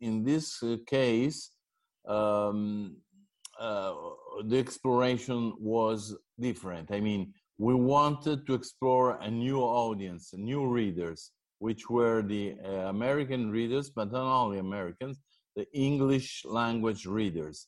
in 0.00 0.24
this 0.24 0.62
case 0.86 1.50
um, 2.10 2.96
uh, 3.58 3.94
the 4.44 4.58
exploration 4.58 5.54
was 5.58 6.16
different. 6.38 6.90
I 6.90 7.00
mean 7.00 7.32
we 7.60 7.74
wanted 7.74 8.46
to 8.46 8.54
explore 8.54 9.18
a 9.20 9.30
new 9.30 9.60
audience 9.60 10.32
new 10.34 10.66
readers 10.66 11.30
which 11.58 11.90
were 11.90 12.22
the 12.22 12.54
uh, 12.64 12.88
american 12.96 13.50
readers 13.50 13.90
but 13.90 14.10
not 14.10 14.26
only 14.42 14.58
americans 14.58 15.18
the 15.56 15.66
english 15.74 16.42
language 16.44 17.04
readers. 17.04 17.66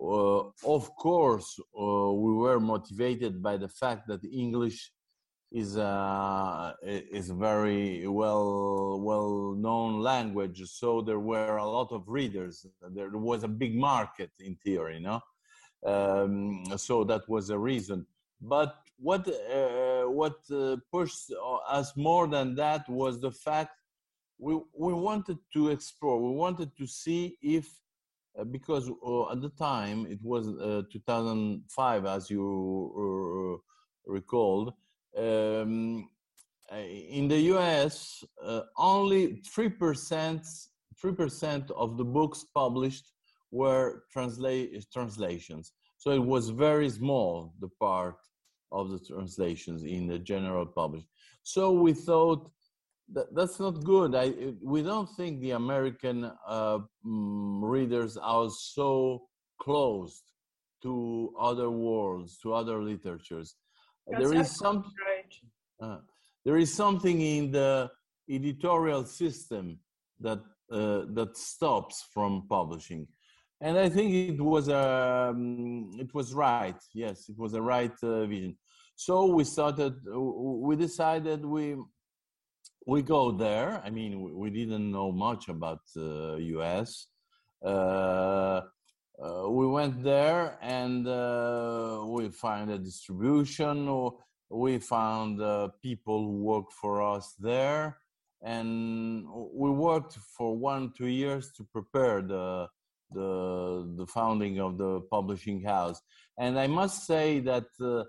Uh, 0.00 0.40
of 0.76 0.84
course 1.06 1.48
uh, 1.78 2.10
we 2.24 2.32
were 2.44 2.60
motivated 2.60 3.42
by 3.42 3.56
the 3.58 3.68
fact 3.68 4.02
that 4.08 4.22
english 4.24 4.90
is 5.52 5.76
a 5.76 6.74
is 6.82 7.30
very 7.30 8.06
well 8.06 9.00
well 9.00 9.54
known 9.56 10.00
language. 10.00 10.62
So 10.66 11.00
there 11.00 11.20
were 11.20 11.56
a 11.56 11.68
lot 11.68 11.92
of 11.92 12.08
readers. 12.08 12.66
There 12.90 13.10
was 13.10 13.44
a 13.44 13.48
big 13.48 13.76
market 13.76 14.30
in 14.40 14.56
theory 14.56 15.00
know? 15.00 15.20
Um, 15.84 16.64
so 16.76 17.04
that 17.04 17.28
was 17.28 17.50
a 17.50 17.58
reason. 17.58 18.06
But 18.40 18.76
what 18.98 19.28
uh, 19.28 20.04
what 20.10 20.38
uh, 20.50 20.76
pushed 20.92 21.32
us 21.68 21.96
more 21.96 22.26
than 22.26 22.54
that 22.56 22.88
was 22.88 23.20
the 23.20 23.30
fact 23.30 23.72
we 24.38 24.54
we 24.74 24.92
wanted 24.92 25.38
to 25.54 25.70
explore. 25.70 26.20
We 26.20 26.34
wanted 26.34 26.76
to 26.76 26.86
see 26.86 27.38
if 27.40 27.66
uh, 28.38 28.44
because 28.44 28.90
uh, 28.90 29.32
at 29.32 29.40
the 29.40 29.50
time 29.50 30.06
it 30.06 30.18
was 30.22 30.48
uh, 30.48 30.82
2005 30.92 32.06
as 32.06 32.30
you 32.30 32.42
uh, 33.56 34.12
recalled 34.12 34.74
um, 35.16 36.08
uh, 36.72 36.76
in 36.76 37.28
the 37.28 37.38
US, 37.54 38.24
uh, 38.44 38.62
only 38.76 39.42
3%, 39.56 40.68
3% 41.04 41.70
of 41.70 41.96
the 41.96 42.04
books 42.04 42.44
published 42.54 43.12
were 43.50 44.04
transla- 44.14 44.84
translations. 44.92 45.72
So 45.98 46.10
it 46.10 46.24
was 46.24 46.50
very 46.50 46.90
small, 46.90 47.54
the 47.60 47.68
part 47.80 48.16
of 48.72 48.90
the 48.90 48.98
translations 48.98 49.84
in 49.84 50.06
the 50.06 50.18
general 50.18 50.66
publish. 50.66 51.04
So 51.42 51.72
we 51.72 51.92
thought 51.92 52.50
that 53.12 53.34
that's 53.34 53.60
not 53.60 53.84
good. 53.84 54.14
I, 54.14 54.32
we 54.62 54.82
don't 54.82 55.08
think 55.16 55.40
the 55.40 55.52
American 55.52 56.30
uh, 56.46 56.78
mm, 57.06 57.60
readers 57.62 58.16
are 58.16 58.50
so 58.50 59.22
closed 59.60 60.22
to 60.82 61.32
other 61.38 61.70
worlds, 61.70 62.38
to 62.42 62.52
other 62.52 62.82
literatures. 62.82 63.54
That's 64.08 64.22
there 64.22 64.40
is 64.40 64.56
some 64.56 64.84
uh, 65.80 65.98
there 66.44 66.56
is 66.56 66.72
something 66.72 67.20
in 67.20 67.50
the 67.50 67.90
editorial 68.30 69.04
system 69.04 69.78
that 70.20 70.40
uh, 70.70 71.02
that 71.14 71.36
stops 71.36 72.06
from 72.12 72.46
publishing, 72.48 73.06
and 73.60 73.78
I 73.78 73.88
think 73.88 74.12
it 74.12 74.40
was 74.40 74.68
um, 74.68 75.90
it 75.98 76.12
was 76.14 76.34
right. 76.34 76.80
Yes, 76.94 77.28
it 77.28 77.38
was 77.38 77.54
a 77.54 77.62
right 77.62 77.92
uh, 78.02 78.26
vision. 78.26 78.56
So 78.94 79.26
we 79.26 79.44
started. 79.44 79.94
We 80.06 80.76
decided 80.76 81.44
we 81.44 81.76
we 82.86 83.02
go 83.02 83.32
there. 83.32 83.82
I 83.84 83.90
mean, 83.90 84.36
we 84.36 84.50
didn't 84.50 84.90
know 84.90 85.10
much 85.10 85.48
about 85.48 85.80
the 85.94 86.38
U.S. 86.56 87.08
Uh, 89.22 89.48
we 89.48 89.66
went 89.66 90.02
there 90.02 90.58
and 90.60 91.08
uh, 91.08 92.02
we 92.06 92.28
find 92.28 92.70
a 92.70 92.78
distribution. 92.78 94.12
We 94.50 94.78
found 94.78 95.40
uh, 95.40 95.68
people 95.82 96.24
who 96.24 96.42
worked 96.42 96.74
for 96.74 97.02
us 97.02 97.34
there, 97.38 97.98
and 98.42 99.26
we 99.52 99.70
worked 99.70 100.18
for 100.36 100.56
one 100.56 100.92
two 100.96 101.08
years 101.08 101.50
to 101.52 101.64
prepare 101.64 102.22
the 102.22 102.68
the 103.12 103.92
the 103.96 104.06
founding 104.06 104.60
of 104.60 104.78
the 104.78 105.00
publishing 105.10 105.62
house. 105.62 106.00
And 106.38 106.58
I 106.58 106.66
must 106.66 107.06
say 107.06 107.40
that 107.40 107.66
uh, 107.80 108.04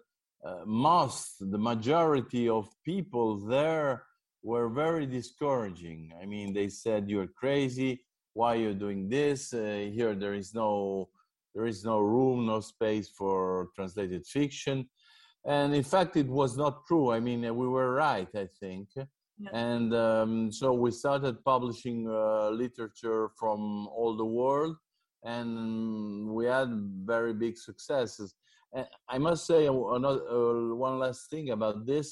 uh, 0.45 0.63
most, 0.65 1.37
the 1.39 1.57
majority 1.57 2.49
of 2.49 2.69
people 2.83 3.37
there 3.47 4.03
were 4.43 4.69
very 4.69 5.05
discouraging. 5.05 6.13
I 6.21 6.25
mean, 6.25 6.53
they 6.53 6.69
said 6.69 7.09
you're 7.09 7.27
crazy 7.27 8.01
why 8.37 8.53
you're 8.53 8.81
doing 8.85 9.09
this 9.09 9.51
uh, 9.51 9.89
here 9.97 10.13
there 10.13 10.35
is 10.41 10.53
no 10.53 11.09
there 11.55 11.65
is 11.73 11.79
no 11.91 11.97
room 11.99 12.45
no 12.45 12.59
space 12.59 13.09
for 13.19 13.69
translated 13.75 14.23
fiction. 14.37 14.77
And 15.55 15.73
in 15.73 15.85
fact 15.93 16.11
it 16.23 16.29
was 16.41 16.51
not 16.63 16.85
true. 16.87 17.07
I 17.17 17.19
mean 17.27 17.41
we 17.61 17.67
were 17.75 17.91
right 18.07 18.31
i 18.45 18.47
think. 18.61 18.87
Yeah. 18.95 19.51
and 19.69 19.89
um, 20.07 20.51
so 20.59 20.67
we 20.83 20.89
started 21.03 21.43
publishing 21.53 21.99
uh, 22.09 22.49
literature 22.63 23.23
from 23.39 23.59
all 23.97 24.13
the 24.23 24.29
world 24.39 24.75
and 25.23 25.51
we 26.37 26.43
had 26.57 26.69
very 27.15 27.33
big 27.43 27.55
successes. 27.69 28.29
And 28.75 28.85
i 29.15 29.17
must 29.27 29.41
say 29.51 29.61
another, 29.97 30.23
uh, 30.37 30.75
one 30.87 30.97
last 31.05 31.21
thing 31.31 31.47
about 31.57 31.77
this. 31.91 32.07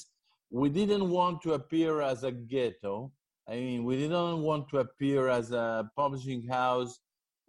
We 0.62 0.68
didn't 0.80 1.06
want 1.18 1.36
to 1.44 1.50
appear 1.58 1.92
as 2.12 2.18
a 2.30 2.32
ghetto 2.52 3.12
I 3.48 3.54
mean, 3.54 3.84
we 3.84 3.96
didn't 3.96 4.42
want 4.42 4.68
to 4.70 4.78
appear 4.78 5.28
as 5.28 5.52
a 5.52 5.88
publishing 5.94 6.46
house 6.48 6.98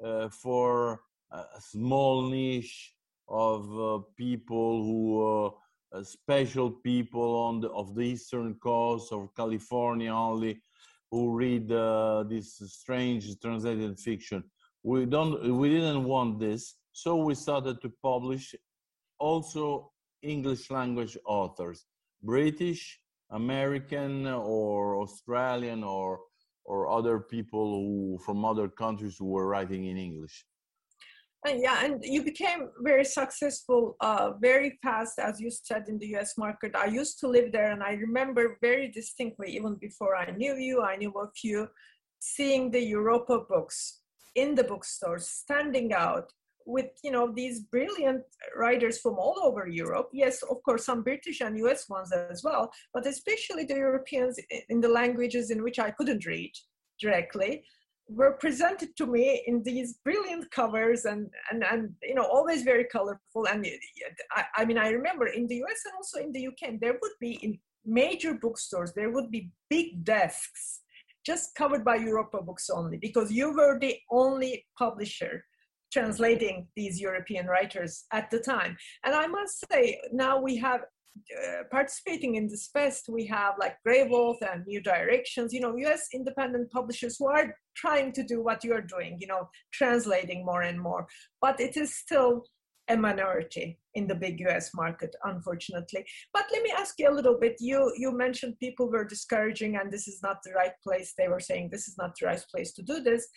uh, 0.04 0.30
for 0.30 1.02
a 1.32 1.60
small 1.60 2.30
niche 2.30 2.94
of 3.28 3.80
uh, 3.80 4.00
people 4.16 4.84
who 4.84 5.56
uh, 5.94 6.04
special 6.04 6.70
people 6.70 7.36
on 7.36 7.62
the 7.62 7.70
of 7.70 7.96
the 7.96 8.02
eastern 8.02 8.54
coast 8.56 9.12
of 9.12 9.34
California 9.36 10.14
only 10.14 10.62
who 11.12 11.36
read 11.36 11.72
uh, 11.72 12.24
this 12.24 12.62
strange 12.66 13.40
translated 13.40 14.00
fiction. 14.00 14.44
We 14.84 15.06
don't 15.06 15.58
we 15.58 15.70
didn't 15.70 16.04
want 16.04 16.40
this, 16.40 16.76
so 16.92 17.16
we 17.16 17.36
started 17.36 17.82
to 17.82 17.92
publish 18.04 18.56
also 19.20 19.92
English 20.22 20.70
language 20.70 21.18
authors, 21.26 21.86
British, 22.22 23.00
American, 23.32 24.28
or 24.28 25.02
Australian, 25.02 25.84
or 25.84 26.20
or 26.66 26.90
other 26.90 27.20
people 27.20 27.66
who 27.82 28.20
from 28.26 28.44
other 28.44 28.68
countries 28.68 29.16
who 29.18 29.26
were 29.26 29.48
writing 29.48 29.86
in 29.86 29.98
English. 29.98 30.46
And 31.46 31.62
yeah, 31.62 31.86
and 31.86 32.04
you 32.04 32.24
became 32.24 32.70
very 32.82 33.06
successful 33.06 33.96
uh, 34.02 34.32
very 34.42 34.78
fast, 34.84 35.18
as 35.20 35.40
you 35.40 35.50
said, 35.50 35.84
in 35.88 35.98
the 35.98 36.16
US 36.18 36.38
market. 36.38 36.76
I 36.76 36.88
used 36.88 37.20
to 37.20 37.28
live 37.28 37.52
there, 37.52 37.72
and 37.72 37.82
I 37.82 37.94
remember 37.94 38.58
very 38.62 38.90
distinctly, 38.90 39.56
even 39.56 39.76
before 39.76 40.16
I 40.16 40.32
knew 40.32 40.56
you, 40.56 40.82
I 40.82 40.98
knew 40.98 41.14
of 41.16 41.32
you, 41.44 41.70
seeing 42.20 42.72
the 42.72 42.82
Europa 42.82 43.40
books 43.48 44.02
in 44.36 44.56
the 44.56 44.64
bookstores 44.64 45.28
standing 45.28 45.94
out 45.94 46.32
with 46.68 46.90
you 47.04 47.12
know 47.12 47.32
these 47.34 47.62
brilliant 47.62 48.24
writers 48.56 49.00
from 49.00 49.16
all 49.18 49.40
over 49.44 49.68
Europe. 49.68 50.10
Yes, 50.14 50.44
of 50.44 50.62
course, 50.64 50.86
some 50.86 51.02
British 51.02 51.42
and 51.42 51.58
US 51.66 51.90
ones 51.90 52.12
as 52.12 52.44
well, 52.44 52.72
but 52.94 53.08
especially 53.08 53.64
the 53.64 53.76
Europeans 53.76 54.38
in 54.70 54.82
the 54.82 54.90
languages 54.90 55.50
in 55.50 55.64
which 55.64 55.80
I 55.80 55.92
couldn't 55.92 56.26
read 56.26 56.52
directly 57.00 57.64
were 58.10 58.34
presented 58.34 58.96
to 58.98 59.06
me 59.06 59.44
in 59.48 59.64
these 59.64 60.00
brilliant 60.04 60.50
covers 60.52 61.06
and 61.06 61.30
and 61.52 61.64
and 61.64 61.94
you 62.02 62.16
know 62.16 62.24
always 62.24 62.64
very 62.64 62.86
colorful 62.86 63.46
and 63.52 63.66
I, 64.32 64.46
I 64.56 64.66
mean 64.66 64.78
i 64.78 64.90
remember 64.90 65.28
in 65.28 65.46
the 65.48 65.58
us 65.58 65.82
and 65.86 65.94
also 65.98 66.20
in 66.20 66.32
the 66.32 66.48
uk 66.48 66.80
there 66.80 66.98
would 67.02 67.18
be 67.20 67.34
in 67.44 67.60
major 67.86 68.34
bookstores 68.34 68.94
there 68.94 69.12
would 69.12 69.30
be 69.30 69.52
big 69.70 70.06
desks 70.06 70.82
just 71.26 71.54
covered 71.56 71.84
by 71.84 71.98
europa 71.98 72.42
books 72.42 72.70
only 72.70 72.98
because 72.98 73.30
you 73.30 73.54
were 73.54 73.78
the 73.78 73.98
only 74.10 74.66
publisher 74.80 75.44
translating 75.92 76.68
these 76.76 77.00
european 77.00 77.48
writers 77.48 78.06
at 78.12 78.30
the 78.32 78.40
time 78.40 78.76
and 79.04 79.16
i 79.16 79.28
must 79.28 79.66
say 79.72 80.00
now 80.12 80.40
we 80.40 80.58
have 80.58 80.82
uh, 81.36 81.64
participating 81.72 82.36
in 82.36 82.48
this 82.48 82.70
fest, 82.72 83.10
we 83.10 83.26
have 83.26 83.56
like 83.60 83.78
Graywolf 83.86 84.38
and 84.42 84.66
New 84.66 84.82
Directions, 84.82 85.54
you 85.54 85.60
know, 85.60 85.76
US 85.78 86.10
independent 86.14 86.72
publishers 86.72 87.18
who 87.18 87.28
are 87.28 87.56
trying 87.76 88.12
to 88.14 88.24
do 88.24 88.44
what 88.44 88.64
you're 88.64 88.82
doing, 88.82 89.18
you 89.20 89.28
know, 89.28 89.50
translating 89.74 90.46
more 90.46 90.62
and 90.62 90.80
more. 90.80 91.08
But 91.42 91.60
it 91.60 91.78
is 91.78 91.96
still 91.96 92.44
a 92.90 92.96
minority 92.96 93.80
in 93.96 94.08
the 94.08 94.16
big 94.16 94.40
US 94.48 94.74
market, 94.74 95.16
unfortunately. 95.24 96.06
But 96.34 96.46
let 96.52 96.64
me 96.64 96.72
ask 96.78 96.96
you 96.98 97.10
a 97.10 97.14
little 97.14 97.38
bit. 97.38 97.58
You 97.60 97.92
you 97.98 98.12
mentioned 98.12 98.60
people 98.60 98.90
were 98.90 99.04
discouraging 99.04 99.76
and 99.76 99.92
this 99.92 100.08
is 100.08 100.20
not 100.24 100.38
the 100.44 100.54
right 100.54 100.76
place. 100.84 101.14
They 101.18 101.28
were 101.28 101.42
saying 101.42 101.70
this 101.72 101.88
is 101.88 101.98
not 101.98 102.14
the 102.20 102.28
right 102.28 102.46
place 102.52 102.72
to 102.74 102.84
do 102.84 103.02
this. 103.02 103.28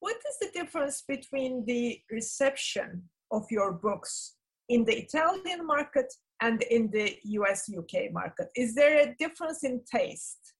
What 0.00 0.16
is 0.16 0.38
the 0.40 0.50
difference 0.58 1.02
between 1.06 1.64
the 1.66 2.00
reception 2.10 3.02
of 3.32 3.44
your 3.50 3.72
books 3.72 4.34
in 4.68 4.84
the 4.84 4.96
Italian 4.96 5.66
market 5.66 6.12
and 6.42 6.62
in 6.62 6.90
the 6.90 7.16
US 7.24 7.68
UK 7.68 8.12
market? 8.12 8.48
Is 8.56 8.74
there 8.74 9.08
a 9.08 9.14
difference 9.18 9.64
in 9.64 9.80
taste 9.90 10.54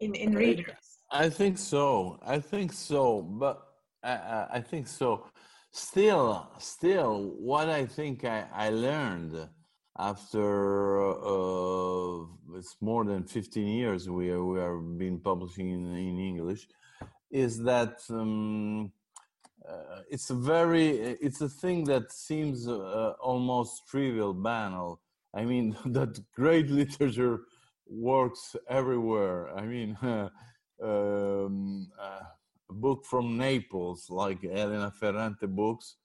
in, 0.00 0.14
in 0.14 0.34
readers? 0.34 0.98
I 1.10 1.28
think 1.28 1.58
so. 1.58 2.18
I 2.22 2.38
think 2.40 2.72
so. 2.72 3.22
But 3.22 3.62
I, 4.02 4.46
I 4.54 4.60
think 4.60 4.88
so. 4.88 5.26
Still, 5.70 6.50
still, 6.58 7.34
what 7.38 7.68
I 7.68 7.86
think 7.86 8.24
I, 8.24 8.44
I 8.52 8.70
learned 8.70 9.48
after 9.98 11.00
uh, 11.12 12.24
it's 12.56 12.76
more 12.80 13.04
than 13.04 13.24
15 13.24 13.66
years 13.66 14.08
we 14.08 14.30
are, 14.30 14.44
we 14.44 14.58
are 14.58 14.78
been 14.78 15.18
publishing 15.18 15.70
in, 15.70 15.94
in 15.94 16.18
English 16.18 16.66
is 17.32 17.62
that 17.62 18.00
um, 18.10 18.92
uh, 19.68 20.02
it's 20.10 20.30
a 20.30 20.34
very 20.34 20.88
it's 21.26 21.40
a 21.40 21.48
thing 21.48 21.84
that 21.84 22.12
seems 22.12 22.68
uh, 22.68 23.14
almost 23.20 23.82
trivial 23.88 24.34
banal. 24.34 25.00
I 25.34 25.44
mean 25.44 25.76
that 25.86 26.20
great 26.34 26.68
literature 26.68 27.40
works 27.88 28.54
everywhere. 28.68 29.56
I 29.56 29.62
mean 29.66 29.96
um, 30.82 31.88
uh, 31.98 32.20
a 32.70 32.74
book 32.74 33.04
from 33.04 33.36
naples 33.36 34.08
like 34.08 34.44
elena 34.44 34.90
ferrante 34.90 35.46
books 35.46 35.96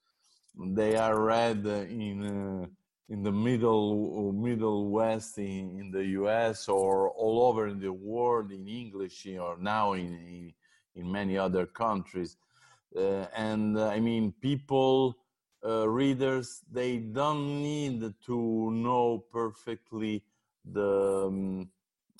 they 0.80 0.96
are 0.96 1.20
read 1.20 1.64
in 1.66 2.16
uh, 2.24 2.66
in 3.08 3.22
the 3.22 3.32
middle 3.32 4.32
middle 4.32 4.90
west 4.90 5.38
in, 5.38 5.78
in 5.80 5.90
the 5.90 6.04
us 6.04 6.68
or 6.68 7.10
all 7.10 7.42
over 7.48 7.68
in 7.68 7.80
the 7.80 7.92
world 7.92 8.52
in 8.52 8.68
english 8.68 9.26
or 9.40 9.56
now 9.58 9.92
in 9.94 10.52
in, 10.98 11.10
many 11.10 11.38
other 11.38 11.66
countries 11.66 12.36
uh, 12.96 13.26
and 13.36 13.76
uh, 13.76 13.88
I 13.88 14.00
mean, 14.00 14.32
people, 14.40 15.18
uh, 15.64 15.88
readers, 15.88 16.62
they 16.70 16.98
don't 16.98 17.62
need 17.62 18.14
to 18.26 18.70
know 18.70 19.24
perfectly 19.30 20.22
the 20.64 21.26
um, 21.26 21.70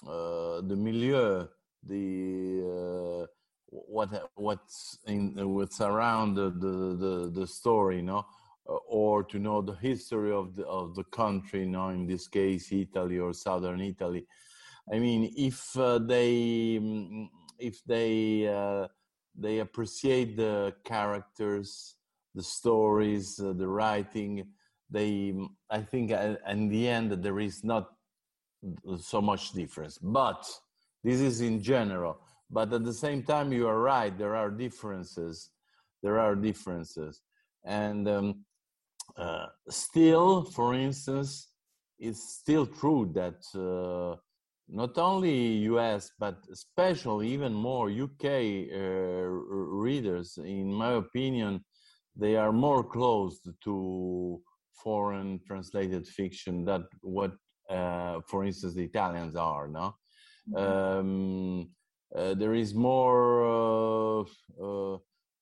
the 0.04 0.76
milieu, 0.76 1.46
the 1.82 3.26
what 3.70 4.30
what's 4.34 4.98
in 5.06 5.34
what's 5.54 5.80
around 5.80 6.34
the 6.34 6.50
the 6.50 6.96
the, 6.96 7.30
the 7.40 7.46
story, 7.46 8.02
know, 8.02 8.26
or 8.66 9.24
to 9.24 9.38
know 9.38 9.62
the 9.62 9.74
history 9.74 10.32
of 10.32 10.54
the 10.54 10.66
of 10.66 10.94
the 10.94 11.04
country, 11.04 11.64
know, 11.66 11.88
in 11.88 12.06
this 12.06 12.28
case, 12.28 12.70
Italy 12.72 13.18
or 13.18 13.32
southern 13.32 13.80
Italy. 13.80 14.26
I 14.92 14.98
mean, 14.98 15.32
if 15.36 15.76
uh, 15.76 15.98
they 15.98 16.78
mm, 16.80 17.28
if 17.58 17.82
they 17.84 18.48
uh, 18.48 18.86
they 19.34 19.58
appreciate 19.60 20.36
the 20.36 20.74
characters 20.84 21.96
the 22.34 22.42
stories 22.42 23.40
uh, 23.40 23.52
the 23.52 23.66
writing 23.66 24.46
they 24.90 25.34
i 25.70 25.80
think 25.80 26.12
uh, 26.12 26.36
in 26.48 26.68
the 26.68 26.88
end 26.88 27.12
there 27.22 27.40
is 27.40 27.64
not 27.64 27.98
so 29.00 29.20
much 29.20 29.52
difference. 29.52 29.98
But 29.98 30.48
this 31.04 31.20
is 31.20 31.40
in 31.40 31.62
general. 31.62 32.20
But 32.50 32.72
at 32.72 32.84
the 32.84 32.94
same 32.94 33.22
time 33.22 33.52
you 33.52 33.66
are 33.68 33.80
right 33.80 34.16
there 34.16 34.36
are 34.36 34.50
differences. 34.50 35.50
There 36.02 36.18
are 36.18 36.34
differences. 36.34 37.20
And 37.64 38.08
um, 38.08 38.44
uh, 39.16 39.46
still 39.68 40.44
for 40.44 40.74
instance 40.74 41.48
it's 41.98 42.34
still 42.40 42.66
true 42.66 43.10
that 43.14 43.42
uh, 43.54 44.16
not 44.68 44.98
only 44.98 45.64
US, 45.72 46.10
but 46.18 46.36
especially 46.52 47.28
even 47.28 47.52
more 47.52 47.90
UK 47.90 48.24
uh, 48.24 49.28
readers, 49.84 50.38
in 50.38 50.72
my 50.72 50.92
opinion, 50.92 51.64
they 52.16 52.36
are 52.36 52.52
more 52.52 52.84
closed 52.84 53.48
to 53.64 54.40
foreign 54.82 55.40
translated 55.46 56.06
fiction 56.06 56.64
than 56.64 56.84
what, 57.00 57.32
uh, 57.70 58.20
for 58.26 58.44
instance, 58.44 58.74
the 58.74 58.84
Italians 58.84 59.36
are. 59.36 59.68
No, 59.68 59.94
mm-hmm. 60.50 60.56
um, 60.56 61.70
uh, 62.14 62.34
there 62.34 62.54
is 62.54 62.74
more. 62.74 63.44
Uh, 63.44 64.20
uh, 64.60 64.98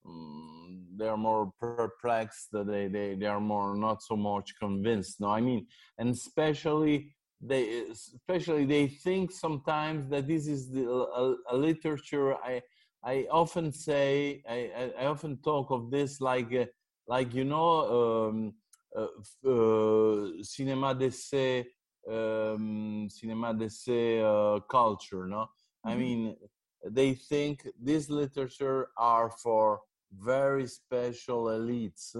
mm, 0.06 0.56
they 0.98 1.08
are 1.08 1.16
more 1.16 1.52
perplexed. 1.60 2.48
They, 2.52 2.88
they 2.88 3.14
they 3.14 3.26
are 3.26 3.40
more 3.40 3.76
not 3.76 4.02
so 4.02 4.16
much 4.16 4.54
convinced. 4.58 5.20
No, 5.20 5.28
I 5.28 5.40
mean, 5.40 5.66
and 5.98 6.10
especially 6.10 7.15
they 7.48 7.84
especially 7.90 8.64
they 8.64 8.86
think 8.86 9.30
sometimes 9.30 10.08
that 10.08 10.26
this 10.26 10.46
is 10.46 10.70
the, 10.70 10.88
a, 10.88 11.36
a 11.50 11.56
literature 11.56 12.34
i 12.36 12.60
i 13.04 13.26
often 13.30 13.72
say 13.72 14.42
I, 14.48 14.90
I 14.98 15.06
often 15.06 15.38
talk 15.38 15.70
of 15.70 15.90
this 15.90 16.20
like 16.20 16.52
uh, 16.54 16.66
like 17.06 17.34
you 17.34 17.44
know 17.44 17.70
um, 17.98 18.54
uh, 18.96 19.50
uh, 19.50 20.42
cinema 20.42 20.94
d'essai 20.94 21.64
um, 22.10 23.08
cinema 23.10 23.54
d'essai 23.54 24.18
uh, 24.18 24.60
culture 24.60 25.26
no 25.26 25.42
mm-hmm. 25.42 25.88
i 25.90 25.94
mean 25.94 26.36
they 26.84 27.14
think 27.14 27.66
this 27.80 28.08
literature 28.08 28.88
are 28.96 29.30
for 29.30 29.80
very 30.12 30.66
special 30.66 31.44
elites 31.46 32.14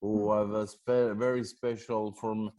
who 0.00 0.12
mm-hmm. 0.18 0.38
have 0.38 0.50
a 0.62 0.66
spe- 0.66 1.16
very 1.18 1.44
special 1.44 2.12
from 2.12 2.50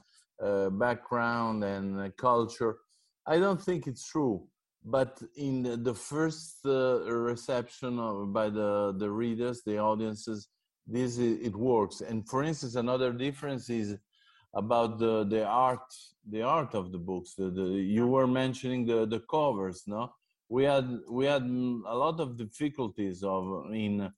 uh, 0.44 0.70
background 0.70 1.64
and 1.64 2.00
uh, 2.00 2.10
culture. 2.18 2.78
I 3.26 3.40
don't 3.40 3.62
think 3.62 3.88
it's 3.88 4.06
true. 4.08 4.48
But 4.84 5.22
in 5.36 5.84
the 5.84 5.94
first 5.94 6.60
uh, 6.66 7.02
reception 7.12 8.00
of, 8.00 8.32
by 8.32 8.50
the, 8.50 8.96
the 8.98 9.12
readers, 9.12 9.62
the 9.66 9.78
audiences, 9.78 10.48
this 10.88 11.18
it 11.18 11.56
works. 11.56 12.02
And 12.02 12.28
for 12.28 12.44
instance, 12.44 12.76
another 12.76 13.12
difference 13.12 13.70
is 13.70 13.98
about 14.56 14.98
the, 14.98 15.26
the 15.26 15.46
art 15.46 15.82
the 16.28 16.42
art 16.44 16.76
of 16.76 16.92
the 16.92 16.98
books. 16.98 17.34
The, 17.36 17.50
the, 17.50 17.64
you 17.64 18.08
were 18.08 18.28
mentioning 18.28 18.86
the, 18.86 19.06
the 19.06 19.20
covers, 19.20 19.84
no? 19.86 20.14
We 20.48 20.64
had 20.64 20.88
we 21.10 21.26
had 21.26 21.44
a 21.44 21.96
lot 21.96 22.20
of 22.20 22.38
difficulties 22.38 23.22
of 23.24 23.72
in 23.72 24.12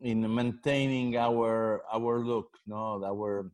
in 0.00 0.34
maintaining 0.34 1.16
our 1.16 1.82
our 1.90 2.18
look, 2.20 2.58
no, 2.66 3.02
our 3.04 3.50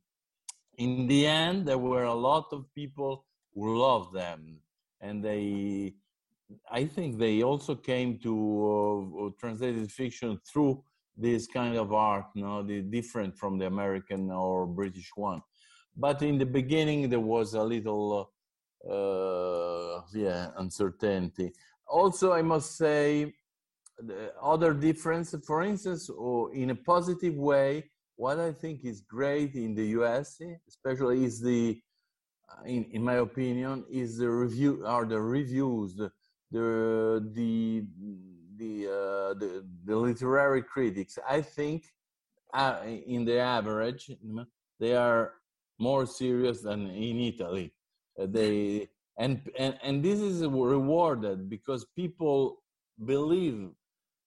in 0.78 1.06
the 1.06 1.26
end, 1.26 1.66
there 1.66 1.78
were 1.78 2.04
a 2.04 2.14
lot 2.14 2.46
of 2.52 2.72
people 2.74 3.24
who 3.54 3.78
loved 3.78 4.14
them, 4.14 4.58
and 5.00 5.24
they, 5.24 5.94
I 6.70 6.84
think, 6.84 7.18
they 7.18 7.42
also 7.42 7.74
came 7.74 8.18
to 8.20 8.32
uh, 9.26 9.30
translated 9.40 9.90
fiction 9.90 10.38
through 10.46 10.82
this 11.16 11.46
kind 11.46 11.76
of 11.76 11.92
art, 11.92 12.26
you 12.34 12.44
know, 12.44 12.62
the 12.62 12.82
different 12.82 13.36
from 13.38 13.58
the 13.58 13.66
American 13.66 14.30
or 14.30 14.66
British 14.66 15.10
one. 15.14 15.42
But 15.96 16.20
in 16.22 16.36
the 16.36 16.46
beginning, 16.46 17.08
there 17.08 17.20
was 17.20 17.54
a 17.54 17.62
little, 17.62 18.30
uh, 18.88 20.02
yeah, 20.12 20.50
uncertainty. 20.58 21.52
Also, 21.88 22.32
I 22.32 22.42
must 22.42 22.76
say, 22.76 23.32
the 23.98 24.32
other 24.42 24.74
difference, 24.74 25.34
for 25.46 25.62
instance, 25.62 26.10
or 26.10 26.54
in 26.54 26.68
a 26.68 26.74
positive 26.74 27.34
way, 27.34 27.84
what 28.16 28.38
I 28.38 28.52
think 28.52 28.84
is 28.84 29.00
great 29.00 29.54
in 29.54 29.74
the 29.74 29.86
US, 29.98 30.40
especially 30.68 31.24
is 31.24 31.40
the, 31.40 31.80
in, 32.64 32.84
in 32.92 33.02
my 33.02 33.14
opinion, 33.14 33.84
is 33.90 34.18
the 34.18 34.30
review, 34.30 34.84
are 34.86 35.04
the 35.04 35.20
reviews, 35.20 35.94
the, 35.94 36.10
the, 36.50 37.30
the 37.34 37.84
the, 38.58 38.86
uh, 38.86 39.34
the, 39.34 39.66
the 39.84 39.96
literary 39.96 40.62
critics, 40.62 41.18
I 41.28 41.42
think, 41.42 41.84
uh, 42.54 42.80
in 42.84 43.24
the 43.24 43.38
average, 43.38 44.10
they 44.80 44.94
are 44.94 45.34
more 45.78 46.06
serious 46.06 46.62
than 46.62 46.86
in 46.88 47.20
Italy. 47.20 47.74
Uh, 48.20 48.26
they 48.28 48.88
and, 49.18 49.40
and 49.58 49.78
and 49.82 50.02
this 50.02 50.20
is 50.20 50.42
rewarded 50.46 51.48
because 51.48 51.86
people 51.96 52.62
believe 53.04 53.68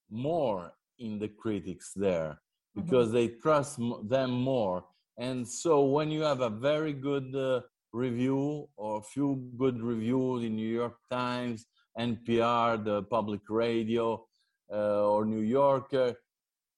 more 0.10 0.72
in 0.98 1.20
the 1.20 1.28
critics 1.28 1.92
there. 1.96 2.40
Because 2.76 3.08
mm-hmm. 3.08 3.16
they 3.16 3.28
trust 3.28 3.80
them 4.10 4.32
more. 4.32 4.86
And 5.18 5.48
so 5.48 5.84
when 5.84 6.12
you 6.12 6.22
have 6.22 6.42
a 6.42 6.50
very 6.50 6.94
good 6.94 7.36
uh, 7.36 7.62
review 7.92 8.68
or 8.78 9.00
a 9.00 9.04
few 9.04 9.50
good 9.58 9.82
reviews 9.82 10.44
in 10.44 10.56
New 10.56 10.68
York 10.68 10.96
Times 11.12 11.66
NPR, 11.98 12.84
the 12.84 13.04
public 13.04 13.42
radio, 13.50 14.24
uh, 14.72 15.10
or 15.10 15.26
New 15.26 15.42
Yorker, 15.42 16.16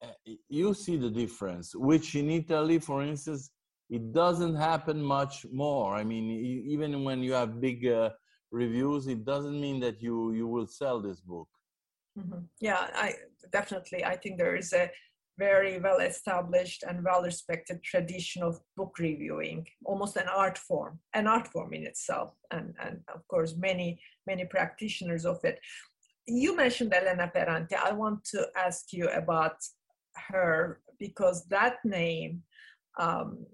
uh, 0.02 0.08
you 0.50 0.74
see 0.74 0.98
the 0.98 1.10
difference, 1.10 1.76
which 1.76 2.16
in 2.16 2.30
Italy, 2.32 2.80
for 2.80 3.04
instance, 3.04 3.52
it 3.90 4.14
doesn't 4.14 4.56
happen 4.56 5.04
much 5.04 5.46
more. 5.52 5.94
I 5.96 6.04
mean, 6.04 6.32
even 6.68 7.04
when 7.04 7.22
you 7.22 7.34
have 7.34 7.60
big 7.60 7.86
uh, 7.86 8.10
reviews, 8.52 9.08
it 9.08 9.26
doesn't 9.26 9.60
mean 9.60 9.80
that 9.82 10.02
you, 10.02 10.32
you 10.32 10.48
will 10.48 10.66
sell 10.66 11.02
this 11.02 11.20
book. 11.20 11.50
Mm-hmm. 12.18 12.40
Yeah, 12.60 12.88
I 12.96 13.14
definitely. 13.52 14.04
I 14.04 14.16
think 14.16 14.38
there 14.38 14.56
is 14.56 14.74
a 14.74 14.90
very 15.38 15.80
well 15.80 16.00
established 16.00 16.84
and 16.88 17.04
well 17.04 17.24
respected 17.24 17.82
tradition 17.84 18.44
of 18.44 18.60
book 18.76 18.98
reviewing 19.00 19.66
almost 19.86 20.18
an 20.18 20.28
art 20.28 20.58
form 20.58 21.00
an 21.14 21.28
art 21.28 21.48
form 21.48 21.74
in 21.74 21.84
itself 21.84 22.34
and 22.52 22.74
and 22.84 23.00
of 23.14 23.26
course 23.28 23.56
many 23.58 24.00
many 24.28 24.46
practitioners 24.46 25.26
of 25.26 25.40
it. 25.44 25.60
You 26.28 26.56
mentioned 26.56 26.94
elena 26.94 27.30
ferrante. 27.34 27.76
I 27.76 27.92
want 27.94 28.24
to 28.26 28.48
ask 28.56 28.94
you 28.94 29.10
about 29.10 29.58
her 30.30 30.82
because 31.00 31.46
that 31.48 31.78
name 31.84 32.44
um, 33.00 33.46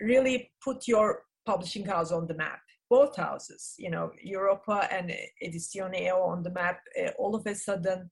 really 0.00 0.50
put 0.64 0.88
your 0.88 1.24
publishing 1.44 1.84
house 1.84 2.12
on 2.12 2.26
the 2.26 2.34
map. 2.34 2.60
Both 2.88 3.16
houses 3.16 3.74
you 3.78 3.90
know 3.90 4.12
europa 4.22 4.86
and 4.90 5.06
edizione 5.42 6.10
on 6.12 6.42
the 6.42 6.50
map 6.50 6.78
uh, 7.00 7.10
all 7.18 7.34
of 7.34 7.46
a 7.46 7.54
sudden 7.54 8.10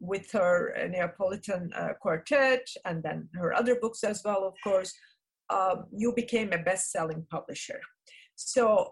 with 0.00 0.30
her 0.32 0.74
Neapolitan 0.90 1.70
uh, 1.74 1.92
quartet 2.00 2.66
and 2.84 3.02
then 3.02 3.28
her 3.34 3.52
other 3.52 3.76
books 3.76 4.02
as 4.02 4.22
well, 4.24 4.44
of 4.44 4.54
course, 4.64 4.92
um, 5.50 5.84
you 5.92 6.12
became 6.14 6.52
a 6.52 6.58
best-selling 6.58 7.26
publisher. 7.30 7.80
So 8.36 8.90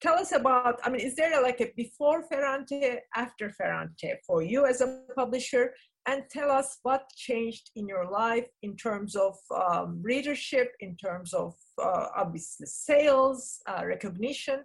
tell 0.00 0.14
us 0.14 0.32
about, 0.32 0.80
I 0.84 0.90
mean, 0.90 1.00
is 1.00 1.14
there 1.16 1.40
like 1.42 1.60
a 1.60 1.72
before 1.76 2.22
Ferrante, 2.22 2.98
after 3.14 3.50
Ferrante 3.50 4.14
for 4.26 4.42
you 4.42 4.66
as 4.66 4.80
a 4.80 5.02
publisher? 5.14 5.74
And 6.06 6.22
tell 6.30 6.50
us 6.50 6.78
what 6.84 7.02
changed 7.14 7.70
in 7.76 7.86
your 7.86 8.10
life 8.10 8.46
in 8.62 8.76
terms 8.76 9.14
of 9.14 9.36
um, 9.54 10.00
readership, 10.02 10.72
in 10.80 10.96
terms 10.96 11.34
of 11.34 11.54
uh, 11.82 12.06
obviously 12.16 12.66
sales, 12.66 13.60
uh, 13.66 13.82
recognition. 13.84 14.64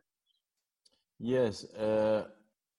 Yes, 1.19 1.65
uh, 1.75 2.27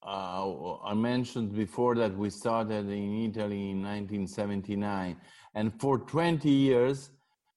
uh, 0.07 0.77
I 0.85 0.95
mentioned 0.95 1.55
before 1.55 1.95
that 1.97 2.17
we 2.17 2.31
started 2.31 2.88
in 2.90 3.25
Italy 3.25 3.71
in 3.71 3.83
1979, 3.83 5.17
and 5.55 5.81
for 5.81 5.99
20 5.99 6.51
years, 6.51 7.11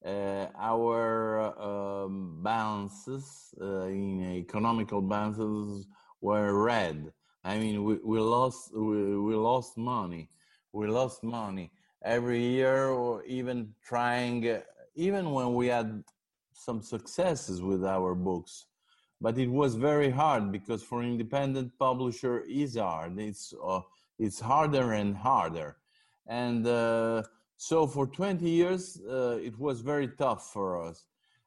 uh, 0.06 0.48
our 0.58 1.60
um, 1.60 2.40
balances 2.42 3.54
uh, 3.60 3.88
in 3.88 4.38
economical 4.38 5.02
balances 5.02 5.88
were 6.22 6.64
red. 6.64 7.12
I 7.44 7.58
mean, 7.58 7.84
we, 7.84 8.00
we 8.04 8.20
lost 8.20 8.72
we, 8.74 9.18
we 9.18 9.36
lost 9.36 9.78
money. 9.78 10.30
We 10.72 10.88
lost 10.88 11.24
money 11.24 11.72
every 12.04 12.42
year, 12.42 12.88
or 12.88 13.24
even 13.26 13.74
trying, 13.84 14.62
even 14.96 15.32
when 15.32 15.54
we 15.54 15.68
had 15.68 16.04
some 16.54 16.82
successes 16.82 17.62
with 17.62 17.84
our 17.84 18.16
books 18.16 18.66
but 19.20 19.38
it 19.38 19.50
was 19.50 19.76
very 19.76 20.10
hard 20.10 20.52
because 20.52 20.84
for 20.84 21.04
independent 21.04 21.72
publisher 21.80 22.44
is 22.48 22.78
hard. 22.78 23.20
It's 23.20 23.54
uh, 23.64 23.82
it's 24.20 24.40
harder 24.40 24.94
and 24.94 25.16
harder. 25.16 25.78
And 26.28 26.66
uh, 26.68 27.24
so 27.56 27.88
for 27.88 28.08
20 28.08 28.50
years 28.50 29.00
uh, 29.10 29.38
it 29.42 29.58
was 29.58 29.82
very 29.82 30.10
tough 30.10 30.52
for 30.52 30.82
us. 30.82 31.06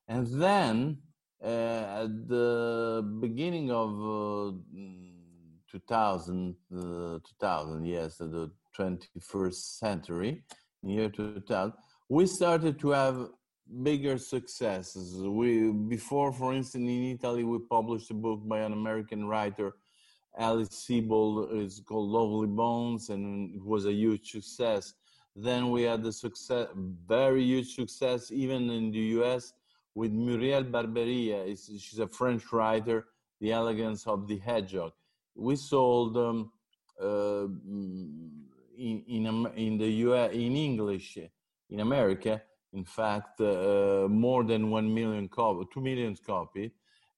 And 0.08 0.26
then 0.40 0.98
uh, 1.42 2.04
at 2.04 2.28
the 2.28 3.04
beginning 3.20 3.70
of 3.70 3.90
uh, 3.90 4.56
2000 5.70 6.56
2000 6.70 7.86
yes 7.86 8.16
the 8.16 8.50
21st 8.76 9.78
century 9.78 10.42
year 10.82 11.08
2000 11.08 11.72
we 12.08 12.26
started 12.26 12.78
to 12.78 12.90
have 12.90 13.28
bigger 13.82 14.18
successes. 14.18 15.16
We 15.22 15.70
before, 15.72 16.32
for 16.32 16.52
instance, 16.52 16.88
in 16.88 17.04
Italy, 17.16 17.44
we 17.44 17.58
published 17.58 18.10
a 18.10 18.14
book 18.14 18.40
by 18.46 18.60
an 18.60 18.72
American 18.72 19.26
writer, 19.26 19.74
Alice 20.36 20.68
Sebold. 20.68 21.52
It's 21.52 21.80
called 21.80 22.08
Lovely 22.08 22.48
Bones, 22.48 23.10
and 23.10 23.54
it 23.54 23.64
was 23.64 23.86
a 23.86 23.92
huge 23.92 24.30
success. 24.32 24.94
Then 25.36 25.70
we 25.70 25.82
had 25.82 26.02
the 26.02 26.12
success, 26.12 26.68
very 27.06 27.44
huge 27.44 27.74
success, 27.74 28.30
even 28.32 28.68
in 28.70 28.90
the 28.90 29.04
U.S. 29.18 29.52
with 29.94 30.12
Muriel 30.12 30.64
Barbery. 30.64 31.30
It's, 31.30 31.66
she's 31.80 32.00
a 32.00 32.08
French 32.08 32.52
writer. 32.52 33.06
The 33.40 33.52
Elegance 33.52 34.06
of 34.06 34.28
the 34.28 34.36
Hedgehog. 34.38 34.92
We 35.34 35.56
sold 35.56 36.14
um, 36.18 36.52
uh, 37.00 37.44
in 38.76 39.02
in 39.08 39.46
in 39.56 39.78
the 39.78 39.90
U.S. 40.08 40.32
in 40.32 40.56
English 40.56 41.16
in 41.70 41.80
America 41.80 42.42
in 42.72 42.84
fact, 42.84 43.40
uh, 43.40 44.06
more 44.08 44.44
than 44.44 44.70
1 44.70 44.94
million 44.94 45.28
copies, 45.28 45.66
2 45.74 45.80
million 45.80 46.16
copy. 46.24 46.70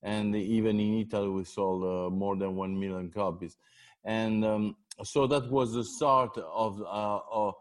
And 0.02 0.34
even 0.34 0.80
in 0.80 1.00
Italy, 1.00 1.28
we 1.28 1.44
sold 1.44 1.84
uh, 1.84 2.10
more 2.10 2.36
than 2.36 2.56
1 2.56 2.78
million 2.78 3.10
copies. 3.10 3.56
And 4.04 4.44
um, 4.44 4.76
so 5.04 5.26
that 5.26 5.50
was 5.50 5.74
the 5.74 5.84
start 5.84 6.36
of, 6.38 6.80
uh, 6.80 7.20
of, 7.30 7.54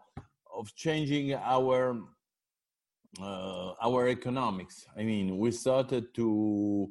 of 0.54 0.74
changing 0.74 1.34
our, 1.34 2.00
uh, 3.20 3.72
our 3.80 4.08
economics. 4.08 4.86
I 4.98 5.04
mean, 5.04 5.38
we 5.38 5.50
started 5.52 6.14
to, 6.14 6.88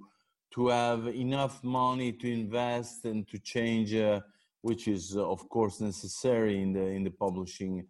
to 0.54 0.68
have 0.68 1.08
enough 1.08 1.64
money 1.64 2.14
to 2.14 2.32
invest 2.32 3.06
and 3.06 3.28
to 3.28 3.40
change, 3.40 3.94
uh, 3.94 4.22
which 4.62 4.88
is, 4.88 5.18
of 5.18 5.50
course, 5.50 5.82
necessary 5.82 6.62
in 6.62 6.74
the, 6.74 6.86
in 6.86 7.04
the 7.04 7.12
publishing 7.12 7.88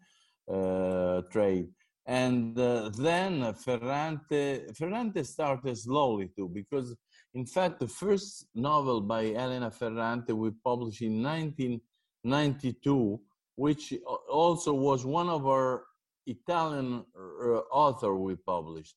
uh, 0.51 1.21
trade 1.29 1.67
and 2.05 2.57
uh, 2.57 2.89
then 2.97 3.53
Ferrante, 3.53 4.73
Ferrante 4.73 5.23
started 5.23 5.77
slowly 5.77 6.29
too, 6.35 6.49
because 6.49 6.95
in 7.33 7.45
fact, 7.45 7.79
the 7.79 7.87
first 7.87 8.47
novel 8.55 9.01
by 9.01 9.31
Elena 9.33 9.71
Ferrante 9.71 10.33
we 10.33 10.51
published 10.63 11.01
in 11.01 11.23
1992, 11.23 13.19
which 13.55 13.93
also 14.29 14.73
was 14.73 15.05
one 15.05 15.29
of 15.29 15.45
our 15.45 15.83
Italian 16.25 17.05
uh, 17.15 17.59
author 17.71 18.15
we 18.15 18.35
published. 18.35 18.95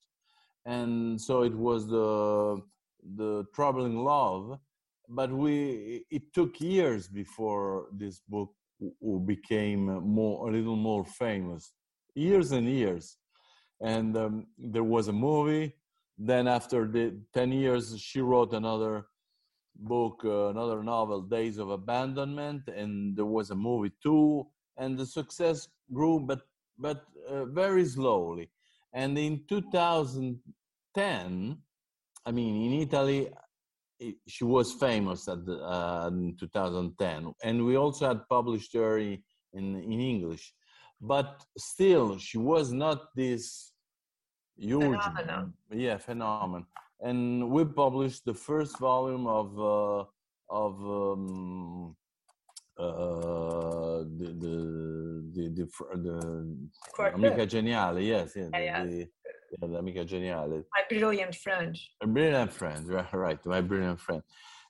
And 0.66 1.20
so 1.20 1.42
it 1.42 1.54
was 1.54 1.86
the, 1.86 2.60
the 3.16 3.44
Troubling 3.54 3.98
Love, 3.98 4.58
but 5.08 5.30
we, 5.30 6.04
it 6.10 6.32
took 6.32 6.60
years 6.60 7.06
before 7.06 7.88
this 7.92 8.20
book 8.28 8.50
became 9.26 9.84
more, 10.02 10.48
a 10.48 10.52
little 10.52 10.76
more 10.76 11.04
famous 11.04 11.72
years 12.14 12.52
and 12.52 12.68
years. 12.68 13.16
And 13.80 14.16
um, 14.16 14.46
there 14.58 14.84
was 14.84 15.08
a 15.08 15.12
movie. 15.12 15.74
Then 16.16 16.46
after 16.46 16.86
the 16.86 17.20
10 17.34 17.52
years, 17.52 17.98
she 17.98 18.20
wrote 18.20 18.52
another 18.52 19.06
book, 19.76 20.22
uh, 20.24 20.48
another 20.48 20.82
novel, 20.82 21.22
Days 21.22 21.58
of 21.58 21.70
Abandonment, 21.70 22.68
and 22.68 23.16
there 23.16 23.24
was 23.24 23.50
a 23.50 23.54
movie 23.54 23.92
too. 24.02 24.46
And 24.76 24.96
the 24.96 25.06
success 25.06 25.68
grew, 25.92 26.20
but 26.20 26.42
but 26.78 27.04
uh, 27.28 27.44
very 27.46 27.84
slowly. 27.84 28.50
And 28.92 29.18
in 29.18 29.42
2010, 29.48 31.58
I 32.26 32.30
mean, 32.30 32.72
in 32.72 32.80
Italy, 32.80 33.28
she 34.26 34.44
was 34.44 34.72
famous 34.72 35.28
at 35.28 35.44
the, 35.46 35.58
uh, 35.58 36.08
in 36.08 36.36
2010, 36.38 37.32
and 37.42 37.64
we 37.64 37.76
also 37.76 38.08
had 38.08 38.28
published 38.28 38.74
her 38.74 38.98
in, 38.98 39.22
in, 39.52 39.76
in 39.76 40.00
English, 40.00 40.52
but 41.00 41.44
still, 41.56 42.18
she 42.18 42.38
was 42.38 42.72
not 42.72 43.14
this 43.14 43.72
huge, 44.56 45.00
phenomenon. 45.02 45.52
yeah, 45.70 45.98
phenomenon. 45.98 46.66
And 47.00 47.50
we 47.50 47.64
published 47.64 48.24
the 48.24 48.34
first 48.34 48.78
volume 48.78 49.26
of 49.26 49.58
uh, 49.58 50.04
of 50.48 50.74
um, 50.80 51.96
uh, 52.78 54.04
the 54.18 54.28
the 54.42 54.54
the 55.34 55.48
the, 55.56 56.68
the 56.98 57.14
Amica 57.14 57.46
Geniale, 57.46 58.00
yes, 58.00 58.32
yeah, 58.36 58.48
yeah, 58.52 58.84
the, 58.84 58.98
yeah, 58.98 59.68
the 59.68 59.78
Amica 59.78 60.04
Geniale. 60.04 60.64
My 60.74 60.82
brilliant 60.88 61.34
friend. 61.34 61.76
A 62.02 62.06
brilliant 62.06 62.52
friend, 62.52 62.88
right? 63.12 63.46
My 63.46 63.60
brilliant 63.60 64.00
friend, 64.00 64.22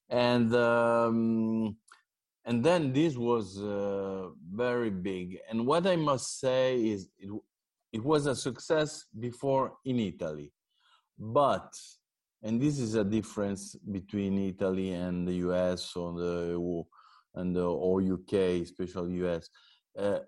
and 0.08 0.54
um, 0.54 1.76
and 2.46 2.62
then 2.62 2.92
this 2.92 3.16
was 3.16 3.58
uh, 3.58 4.28
very 4.52 4.90
big. 4.90 5.38
And 5.48 5.66
what 5.66 5.86
I 5.86 5.96
must 5.96 6.40
say 6.40 6.76
is, 6.76 7.08
it 7.18 7.30
it 7.92 8.04
was 8.04 8.26
a 8.26 8.34
success 8.34 9.04
before 9.18 9.74
in 9.84 10.00
Italy, 10.00 10.52
but 11.18 11.72
and 12.42 12.60
this 12.60 12.78
is 12.78 12.96
a 12.96 13.04
difference 13.04 13.76
between 13.90 14.36
Italy 14.38 14.92
and 14.92 15.26
the 15.26 15.34
US 15.48 15.96
or 15.96 16.12
the 16.12 16.84
and 17.36 17.56
the, 17.56 17.64
or 17.64 18.02
UK, 18.02 18.62
especially 18.62 19.24
US. 19.24 19.48
Uh, 19.98 20.18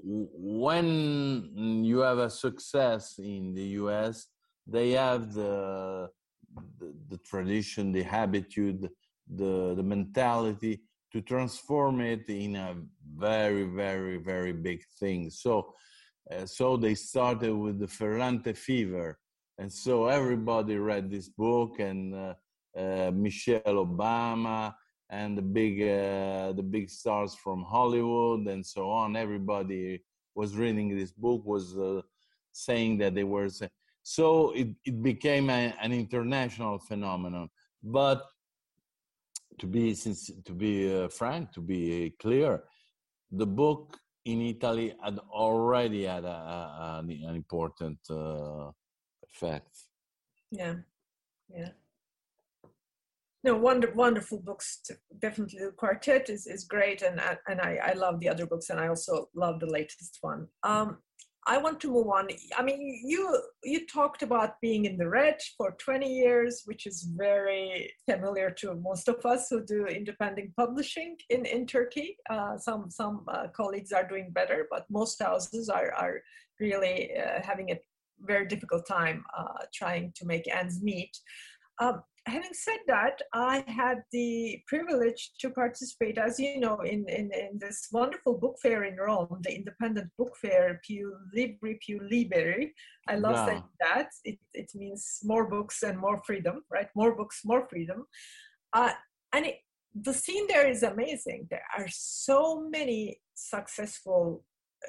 when 0.00 1.82
you 1.84 1.98
have 1.98 2.18
a 2.18 2.30
success 2.30 3.18
in 3.18 3.52
the 3.54 3.68
US, 3.82 4.28
they 4.66 4.90
have 4.90 5.32
the 5.32 6.08
the, 6.78 6.94
the 7.08 7.18
tradition, 7.18 7.90
the 7.90 8.02
habitude, 8.02 8.88
the 9.26 9.74
the 9.74 9.82
mentality 9.82 10.82
to 11.18 11.22
transform 11.22 12.00
it 12.00 12.28
in 12.28 12.54
a 12.54 12.76
very, 13.16 13.64
very, 13.64 14.18
very 14.18 14.52
big 14.52 14.80
thing. 15.00 15.30
So, 15.30 15.74
uh, 16.30 16.46
so 16.46 16.76
they 16.76 16.94
started 16.94 17.52
with 17.52 17.80
the 17.80 17.88
Ferrante 17.88 18.54
fever, 18.54 19.18
and 19.58 19.72
so 19.72 20.06
everybody 20.06 20.76
read 20.76 21.10
this 21.10 21.28
book, 21.28 21.80
and 21.80 22.14
uh, 22.14 22.34
uh, 22.76 23.10
Michelle 23.12 23.78
Obama, 23.88 24.74
and 25.10 25.36
the 25.36 25.42
big, 25.42 25.82
uh, 25.82 26.52
the 26.52 26.62
big 26.62 26.88
stars 26.88 27.34
from 27.34 27.64
Hollywood, 27.64 28.46
and 28.46 28.64
so 28.64 28.88
on. 28.90 29.16
Everybody 29.16 30.00
was 30.36 30.54
reading 30.54 30.96
this 30.96 31.10
book, 31.10 31.44
was 31.44 31.76
uh, 31.76 32.02
saying 32.52 32.98
that 32.98 33.16
they 33.16 33.24
were. 33.24 33.48
So 34.04 34.52
it, 34.52 34.68
it 34.84 35.02
became 35.02 35.50
a, 35.50 35.74
an 35.82 35.92
international 35.92 36.78
phenomenon. 36.78 37.48
But 37.82 38.22
to 39.58 39.66
be 39.66 39.94
since 39.94 40.30
to 40.44 40.52
be 40.52 40.94
uh, 40.94 41.08
frank, 41.08 41.52
to 41.52 41.60
be 41.60 42.14
clear, 42.20 42.64
the 43.30 43.46
book 43.46 43.96
in 44.24 44.42
Italy 44.42 44.94
had 45.02 45.18
already 45.30 46.04
had 46.04 46.24
a, 46.24 46.28
a, 46.28 46.96
an, 47.00 47.10
an, 47.10 47.34
important 47.34 47.98
uh, 48.10 48.70
effect. 49.22 49.76
Yeah, 50.50 50.74
yeah. 51.48 51.70
No, 53.44 53.56
wonder, 53.56 53.92
wonderful 53.94 54.40
books. 54.40 54.82
Definitely, 55.18 55.60
the 55.60 55.70
quartet 55.70 56.28
is, 56.28 56.46
is 56.46 56.64
great, 56.64 57.02
and 57.02 57.20
and 57.46 57.60
I, 57.60 57.78
I 57.82 57.92
love 57.92 58.20
the 58.20 58.28
other 58.28 58.46
books, 58.46 58.70
and 58.70 58.80
I 58.80 58.88
also 58.88 59.28
love 59.34 59.60
the 59.60 59.70
latest 59.70 60.18
one. 60.20 60.48
Um, 60.62 60.98
I 61.48 61.56
want 61.56 61.80
to 61.80 61.90
move 61.90 62.08
on. 62.08 62.28
I 62.58 62.62
mean, 62.62 63.00
you 63.04 63.42
you 63.64 63.86
talked 63.86 64.22
about 64.22 64.60
being 64.60 64.84
in 64.84 64.98
the 64.98 65.08
red 65.08 65.40
for 65.56 65.74
20 65.78 66.06
years, 66.06 66.62
which 66.66 66.86
is 66.86 67.08
very 67.16 67.90
familiar 68.04 68.50
to 68.60 68.74
most 68.74 69.08
of 69.08 69.24
us 69.24 69.48
who 69.48 69.64
do 69.64 69.86
independent 69.86 70.54
publishing 70.56 71.16
in 71.30 71.46
in 71.46 71.66
Turkey. 71.66 72.18
Uh, 72.28 72.58
some 72.58 72.90
some 72.90 73.24
uh, 73.28 73.46
colleagues 73.56 73.92
are 73.92 74.06
doing 74.06 74.30
better, 74.30 74.66
but 74.70 74.84
most 74.90 75.22
houses 75.22 75.70
are 75.70 75.90
are 75.94 76.20
really 76.60 77.16
uh, 77.16 77.40
having 77.42 77.70
a 77.70 77.80
very 78.20 78.46
difficult 78.46 78.86
time 78.86 79.24
uh, 79.38 79.62
trying 79.72 80.12
to 80.16 80.26
make 80.26 80.54
ends 80.54 80.82
meet. 80.82 81.16
Um, 81.80 82.02
having 82.28 82.52
said 82.52 82.78
that, 82.86 83.20
I 83.32 83.64
had 83.66 83.98
the 84.12 84.60
privilege 84.66 85.32
to 85.40 85.50
participate, 85.50 86.18
as 86.18 86.38
you 86.38 86.60
know, 86.60 86.80
in, 86.80 87.08
in, 87.08 87.30
in 87.32 87.58
this 87.58 87.88
wonderful 87.92 88.38
book 88.38 88.56
fair 88.62 88.84
in 88.84 88.96
Rome, 88.96 89.40
the 89.42 89.54
independent 89.54 90.08
book 90.18 90.36
fair, 90.40 90.80
Più 90.88 91.10
Libri 91.34 91.78
Più 91.86 92.00
Liberi. 92.10 92.72
I 93.08 93.16
love 93.16 93.34
wow. 93.34 93.46
saying 93.46 93.64
that. 93.80 94.10
It, 94.24 94.38
it 94.54 94.70
means 94.74 95.20
more 95.24 95.48
books 95.48 95.82
and 95.82 95.98
more 95.98 96.20
freedom, 96.24 96.62
right? 96.70 96.88
More 96.94 97.16
books, 97.16 97.40
more 97.44 97.66
freedom. 97.68 98.06
Uh, 98.72 98.92
and 99.32 99.46
it, 99.46 99.56
the 99.94 100.14
scene 100.14 100.46
there 100.48 100.68
is 100.68 100.82
amazing. 100.82 101.48
There 101.50 101.64
are 101.76 101.86
so 101.88 102.68
many 102.70 103.20
successful 103.34 104.44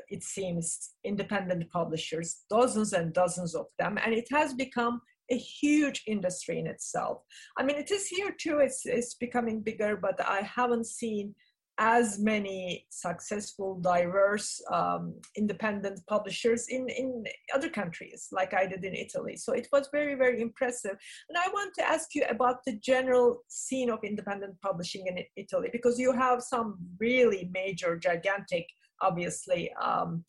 it 0.07 0.23
seems 0.23 0.91
independent 1.03 1.67
publishers 1.71 2.43
dozens 2.47 2.93
and 2.93 3.11
dozens 3.11 3.55
of 3.55 3.65
them 3.79 3.97
and 4.05 4.13
it 4.13 4.27
has 4.29 4.53
become 4.53 5.01
a 5.31 5.37
huge 5.37 6.03
industry 6.07 6.59
in 6.59 6.67
itself. 6.67 7.23
I 7.57 7.63
mean, 7.63 7.77
it 7.77 7.91
is 7.91 8.07
here 8.07 8.33
too, 8.37 8.59
it's, 8.59 8.85
it's 8.85 9.15
becoming 9.15 9.61
bigger, 9.61 9.97
but 9.97 10.19
I 10.25 10.41
haven't 10.41 10.87
seen 10.87 11.35
as 11.81 12.19
many 12.19 12.85
successful, 12.89 13.79
diverse, 13.79 14.61
um, 14.69 15.13
independent 15.37 15.97
publishers 16.07 16.67
in, 16.67 16.89
in 16.89 17.23
other 17.55 17.69
countries 17.69 18.27
like 18.33 18.53
I 18.53 18.65
did 18.65 18.83
in 18.83 18.93
Italy. 18.93 19.37
So 19.37 19.53
it 19.53 19.69
was 19.71 19.87
very, 19.93 20.15
very 20.15 20.41
impressive. 20.41 20.97
And 21.29 21.37
I 21.37 21.47
want 21.53 21.73
to 21.75 21.87
ask 21.87 22.13
you 22.13 22.25
about 22.29 22.57
the 22.65 22.77
general 22.83 23.43
scene 23.47 23.89
of 23.89 23.99
independent 24.03 24.59
publishing 24.61 25.07
in 25.07 25.23
Italy, 25.37 25.69
because 25.71 25.97
you 25.97 26.11
have 26.11 26.43
some 26.43 26.77
really 26.99 27.49
major, 27.53 27.95
gigantic, 27.95 28.67
obviously, 29.01 29.71
um, 29.81 30.25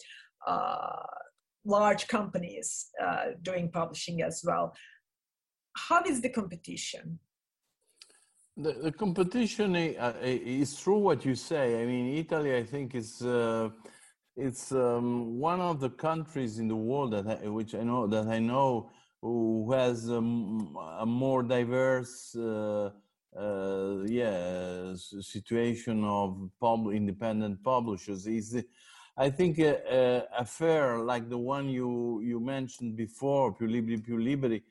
uh, 0.47 1.03
large 1.65 2.07
companies 2.07 2.91
uh, 3.03 3.33
doing 3.43 3.71
publishing 3.71 4.23
as 4.23 4.43
well. 4.47 4.73
How 5.75 6.03
is 6.05 6.21
the 6.21 6.31
competition? 6.31 7.19
The, 8.57 8.73
the 8.73 8.93
competition 8.93 9.77
uh, 9.77 10.15
is 10.23 10.79
true 10.79 10.99
what 10.99 11.25
you 11.25 11.35
say. 11.35 11.83
I 11.83 11.87
mean, 11.87 12.17
Italy, 12.17 12.57
I 12.57 12.65
think, 12.65 12.95
is 12.95 13.23
uh, 13.23 13.71
it's 14.37 14.73
um, 14.73 15.39
one 15.39 15.61
of 15.61 15.81
the 15.81 15.91
countries 15.91 16.59
in 16.59 16.69
the 16.69 16.77
world 16.77 17.13
that 17.13 17.27
I, 17.43 17.49
which 17.49 17.75
I 17.75 17.83
know 17.83 18.07
that 18.09 18.27
I 18.27 18.39
know 18.39 18.91
who 19.23 19.71
has 19.73 20.11
um, 20.11 20.77
a 20.99 21.07
more 21.07 21.43
diverse, 21.43 22.35
uh, 22.37 22.91
uh, 23.39 24.03
yeah, 24.07 24.95
situation 24.95 26.05
of 26.05 26.51
pub- 26.61 26.93
independent 26.93 27.63
publishers. 27.63 28.27
Is 28.27 28.63
I 29.17 29.31
think 29.31 29.59
a, 29.59 30.27
a, 30.37 30.45
fair 30.45 30.99
like 30.99 31.29
the 31.29 31.39
one 31.39 31.69
you 31.69 32.21
you 32.23 32.41
mentioned 32.41 32.97
before, 32.97 33.55
Più 33.55 33.69
Libri 33.69 33.99
Più 33.99 34.17
Liberi, 34.17 34.63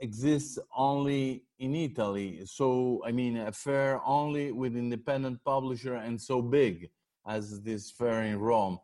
exists 0.00 0.58
only 0.76 1.44
in 1.58 1.74
Italy. 1.74 2.42
So 2.44 3.02
I 3.04 3.12
mean, 3.12 3.36
a 3.36 3.52
fair 3.52 4.00
only 4.04 4.52
with 4.52 4.76
independent 4.76 5.44
publisher 5.44 5.94
and 5.94 6.20
so 6.20 6.42
big 6.42 6.90
as 7.26 7.60
this 7.62 7.90
fair 7.90 8.22
in 8.22 8.38
Rome. 8.38 8.78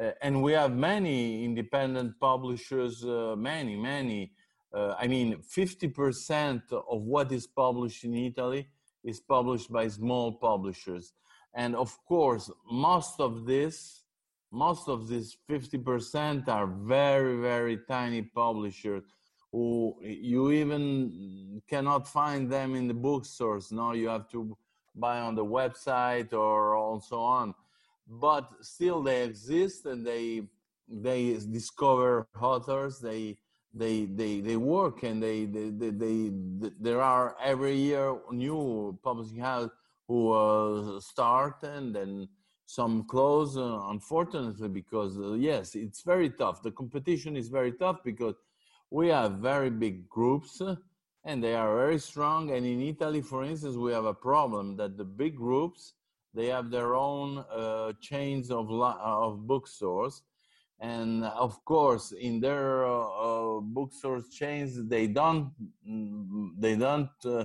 Uh, 0.00 0.10
and 0.20 0.42
we 0.42 0.52
have 0.52 0.72
many 0.72 1.44
independent 1.44 2.18
publishers, 2.20 3.04
uh, 3.04 3.34
many, 3.36 3.76
many. 3.76 4.32
Uh, 4.74 4.94
I 4.98 5.06
mean, 5.06 5.36
50% 5.36 6.72
of 6.72 7.02
what 7.02 7.32
is 7.32 7.46
published 7.46 8.04
in 8.04 8.14
Italy 8.14 8.68
is 9.04 9.20
published 9.20 9.72
by 9.72 9.88
small 9.88 10.32
publishers. 10.32 11.12
And 11.54 11.74
of 11.74 11.96
course, 12.06 12.50
most 12.70 13.20
of 13.20 13.46
this 13.46 14.02
most 14.52 14.88
of 14.88 15.08
this 15.08 15.36
50% 15.50 16.48
are 16.48 16.66
very, 16.66 17.40
very 17.40 17.78
tiny 17.88 18.22
publishers 18.22 19.02
who 19.56 19.96
you 20.02 20.50
even 20.50 21.62
cannot 21.66 22.06
find 22.06 22.42
them 22.56 22.74
in 22.74 22.86
the 22.86 22.98
bookstores. 23.08 23.72
No, 23.72 23.92
you 23.92 24.08
have 24.08 24.28
to 24.28 24.54
buy 24.94 25.20
on 25.20 25.34
the 25.34 25.48
website 25.60 26.34
or 26.34 26.76
also 26.76 27.18
on. 27.18 27.54
But 28.06 28.44
still, 28.60 29.02
they 29.02 29.24
exist 29.24 29.86
and 29.86 30.06
they 30.06 30.42
they 30.86 31.22
discover 31.58 32.28
authors. 32.50 33.00
They 33.00 33.38
they 33.72 34.04
they 34.20 34.40
they 34.48 34.58
work 34.58 35.02
and 35.04 35.22
they 35.22 35.46
they 35.46 35.70
they, 35.80 35.90
they, 36.04 36.18
they 36.60 36.70
there 36.86 37.00
are 37.00 37.34
every 37.52 37.76
year 37.76 38.04
new 38.30 38.98
publishing 39.02 39.40
house 39.40 39.70
who 40.06 40.32
uh, 40.32 41.00
start 41.00 41.62
and 41.62 41.94
then 41.96 42.28
some 42.66 43.04
close, 43.04 43.56
uh, 43.56 43.78
unfortunately, 43.94 44.68
because 44.68 45.16
uh, 45.18 45.32
yes, 45.32 45.74
it's 45.74 46.02
very 46.02 46.30
tough. 46.30 46.62
The 46.62 46.72
competition 46.72 47.36
is 47.36 47.48
very 47.48 47.72
tough 47.72 47.98
because 48.04 48.34
we 48.90 49.08
have 49.08 49.32
very 49.38 49.70
big 49.70 50.08
groups 50.08 50.60
uh, 50.60 50.76
and 51.24 51.42
they 51.42 51.54
are 51.54 51.74
very 51.76 51.98
strong. 51.98 52.50
And 52.52 52.64
in 52.64 52.80
Italy, 52.80 53.20
for 53.20 53.44
instance, 53.44 53.76
we 53.76 53.92
have 53.92 54.04
a 54.04 54.14
problem 54.14 54.76
that 54.76 54.96
the 54.96 55.04
big 55.04 55.36
groups 55.36 55.94
they 56.34 56.46
have 56.46 56.70
their 56.70 56.94
own 56.94 57.38
uh, 57.50 57.92
chains 58.00 58.50
of 58.50 58.70
of 58.70 59.46
bookstores, 59.46 60.22
and 60.80 61.24
of 61.24 61.64
course 61.64 62.12
in 62.12 62.40
their 62.40 62.84
uh, 62.84 62.90
uh, 62.90 63.60
bookstores 63.60 64.28
chains 64.28 64.86
they 64.86 65.06
don't 65.06 65.50
mm, 65.88 66.50
they 66.58 66.76
don't 66.76 67.08
uh, 67.24 67.44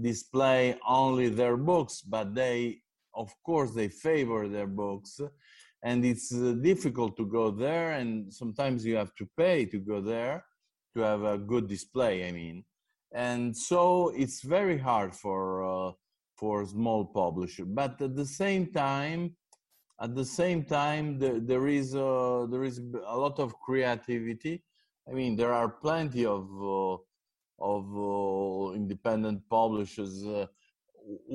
display 0.00 0.78
only 0.86 1.28
their 1.28 1.56
books 1.56 2.00
but 2.00 2.32
they 2.32 2.80
of 3.12 3.28
course 3.42 3.72
they 3.74 3.88
favor 3.88 4.46
their 4.46 4.68
books. 4.68 5.20
And 5.82 6.04
it's 6.04 6.32
uh, 6.32 6.54
difficult 6.60 7.16
to 7.16 7.26
go 7.26 7.50
there 7.50 7.92
and 7.92 8.32
sometimes 8.32 8.84
you 8.84 8.96
have 8.96 9.14
to 9.16 9.26
pay 9.36 9.64
to 9.66 9.78
go 9.78 10.00
there 10.00 10.44
to 10.98 11.04
have 11.04 11.22
a 11.22 11.38
good 11.38 11.66
display 11.68 12.28
i 12.28 12.32
mean. 12.32 12.64
And 13.12 13.56
so 13.56 14.12
it's 14.22 14.42
very 14.42 14.78
hard 14.88 15.14
for 15.14 15.42
uh, 15.72 15.92
for 16.40 16.54
small 16.66 17.02
publisher. 17.22 17.64
But 17.64 17.92
at 18.02 18.14
the 18.14 18.30
same 18.42 18.64
time 18.86 19.22
at 20.00 20.14
the 20.14 20.24
same 20.40 20.60
time 20.64 21.18
the, 21.18 21.30
there 21.50 21.66
is 21.80 21.88
a, 21.94 22.46
there 22.52 22.64
is 22.70 22.76
a 23.14 23.16
lot 23.24 23.36
of 23.44 23.58
creativity. 23.66 24.62
I 25.08 25.12
mean 25.18 25.36
there 25.36 25.54
are 25.60 25.70
plenty 25.86 26.24
of 26.26 26.44
uh, 26.78 26.96
of 27.72 27.84
uh, 27.96 28.74
independent 28.80 29.38
publishers. 29.48 30.14
Uh, 30.24 30.46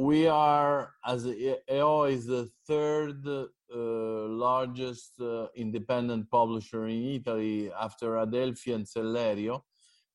we 0.10 0.28
are 0.28 0.94
as 1.14 1.26
EO 1.26 2.04
is 2.16 2.26
the 2.28 2.44
third 2.68 3.18
uh, 3.28 3.46
largest 3.78 5.20
uh, 5.22 5.48
independent 5.56 6.30
publisher 6.30 6.88
in 6.88 7.04
Italy 7.04 7.72
after 7.80 8.18
Adelphi 8.18 8.74
and 8.74 8.86
Sellerio 8.86 9.62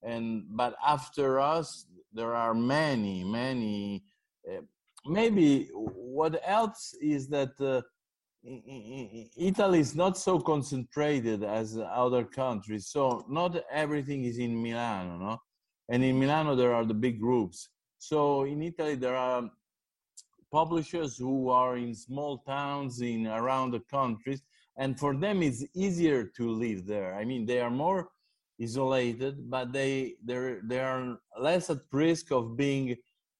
and 0.02 0.44
but 0.50 0.76
after 0.86 1.40
us 1.40 1.86
there 2.12 2.34
are 2.34 2.54
many 2.54 3.24
many 3.24 4.04
uh, 4.48 4.60
maybe 5.06 5.68
what 5.72 6.40
else 6.44 6.94
is 7.00 7.28
that 7.28 7.52
uh, 7.60 7.82
Italy 9.36 9.80
is 9.80 9.94
not 9.94 10.16
so 10.16 10.38
concentrated 10.38 11.42
as 11.42 11.78
other 11.78 12.24
countries, 12.24 12.86
so 12.86 13.24
not 13.28 13.60
everything 13.70 14.24
is 14.24 14.38
in 14.38 14.60
Milano, 14.62 15.18
no? 15.18 15.38
And 15.88 16.04
in 16.04 16.18
Milano 16.18 16.54
there 16.54 16.74
are 16.74 16.84
the 16.84 16.94
big 16.94 17.20
groups. 17.20 17.68
So 17.98 18.44
in 18.44 18.62
Italy 18.62 18.94
there 18.94 19.16
are 19.16 19.50
publishers 20.50 21.16
who 21.16 21.48
are 21.48 21.76
in 21.76 21.94
small 21.94 22.38
towns 22.38 23.00
in 23.00 23.26
around 23.26 23.72
the 23.72 23.80
countries, 23.80 24.42
and 24.76 24.98
for 24.98 25.16
them 25.16 25.42
it's 25.42 25.64
easier 25.74 26.24
to 26.24 26.50
live 26.50 26.86
there. 26.86 27.14
I 27.14 27.24
mean, 27.24 27.46
they 27.46 27.60
are 27.60 27.70
more 27.70 28.08
isolated, 28.60 29.50
but 29.50 29.72
they 29.72 30.14
they 30.24 30.80
are 30.80 31.18
less 31.38 31.70
at 31.70 31.78
risk 31.92 32.32
of 32.32 32.56
being 32.56 32.96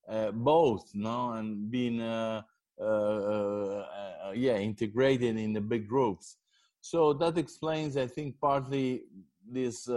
uh, 0.08 0.30
both, 0.32 0.90
no, 0.94 1.32
and 1.32 1.70
being 1.70 2.00
uh, 2.00 2.42
uh, 2.80 2.84
uh, 2.84 3.86
uh, 4.24 4.32
yeah 4.34 4.56
integrated 4.56 5.36
in 5.36 5.52
the 5.52 5.60
big 5.60 5.88
groups. 5.88 6.36
So 6.80 7.12
that 7.14 7.36
explains, 7.36 7.96
I 7.96 8.06
think, 8.06 8.40
partly 8.40 9.02
this 9.46 9.88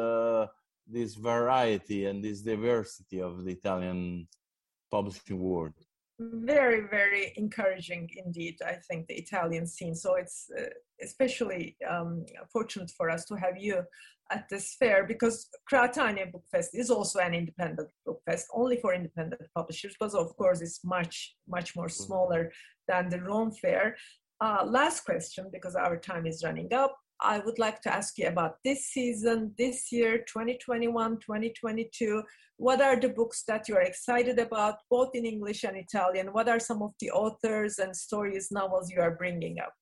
this 0.88 1.15
variety 1.15 2.06
and 2.06 2.24
this 2.24 2.41
diversity 2.41 3.21
of 3.21 3.45
the 3.45 3.52
Italian 3.52 4.28
publishing 4.89 5.39
world 5.39 5.74
very 6.34 6.81
very 6.81 7.34
encouraging 7.38 8.10
indeed 8.23 8.55
i 8.65 8.73
think 8.88 9.07
the 9.07 9.15
italian 9.15 9.65
scene. 9.65 9.95
So 9.95 10.15
it's 10.15 10.49
uh, 10.57 10.63
especially 11.01 11.75
um, 11.89 12.25
fortunate 12.51 12.91
for 12.97 13.10
us 13.10 13.25
to 13.25 13.36
have 13.36 13.57
you 13.57 13.84
at 14.31 14.47
this 14.49 14.75
fair 14.79 15.05
because 15.05 15.47
Kratania 15.69 16.31
Book 16.31 16.45
Fest 16.51 16.71
is 16.73 16.89
also 16.89 17.19
an 17.19 17.34
independent 17.34 17.89
book 18.05 18.21
fest 18.25 18.47
only 18.53 18.77
for 18.77 18.93
independent 18.93 19.41
publishers 19.53 19.93
because 19.99 20.15
of 20.15 20.36
course 20.38 20.62
it's 20.62 20.84
much 20.84 21.36
much 21.47 21.75
more 21.75 21.88
mm-hmm. 21.88 22.03
smaller 22.03 22.51
than 22.88 23.10
the 23.10 23.21
Rome 23.21 23.51
fair. 23.51 23.97
Uh, 24.39 24.63
last 24.65 25.05
question 25.05 25.49
because 25.51 25.75
our 25.75 25.97
time 25.97 26.25
is 26.25 26.43
running 26.43 26.73
up 26.73 26.97
I 27.21 27.39
would 27.39 27.60
like 27.60 27.81
to 27.81 27.93
ask 27.93 28.17
you 28.17 28.27
about 28.27 28.55
this 28.63 28.88
season, 28.88 29.53
this 29.57 29.91
year, 29.91 30.19
2021, 30.19 31.19
2022. 31.19 32.23
What 32.57 32.81
are 32.81 32.99
the 32.99 33.10
books 33.10 33.43
that 33.47 33.67
you 33.67 33.75
are 33.75 33.81
excited 33.81 34.39
about, 34.39 34.75
both 34.89 35.12
in 35.13 35.25
English 35.25 35.63
and 35.63 35.77
Italian? 35.77 36.34
What 36.34 36.49
are 36.49 36.60
some 36.60 36.81
of 36.81 36.93
the 36.99 37.12
authors 37.12 37.79
and 37.79 37.95
stories, 37.95 38.49
novels 38.51 38.89
you 38.89 39.01
are 39.01 39.15
bringing 39.15 39.57
up? 39.60 39.73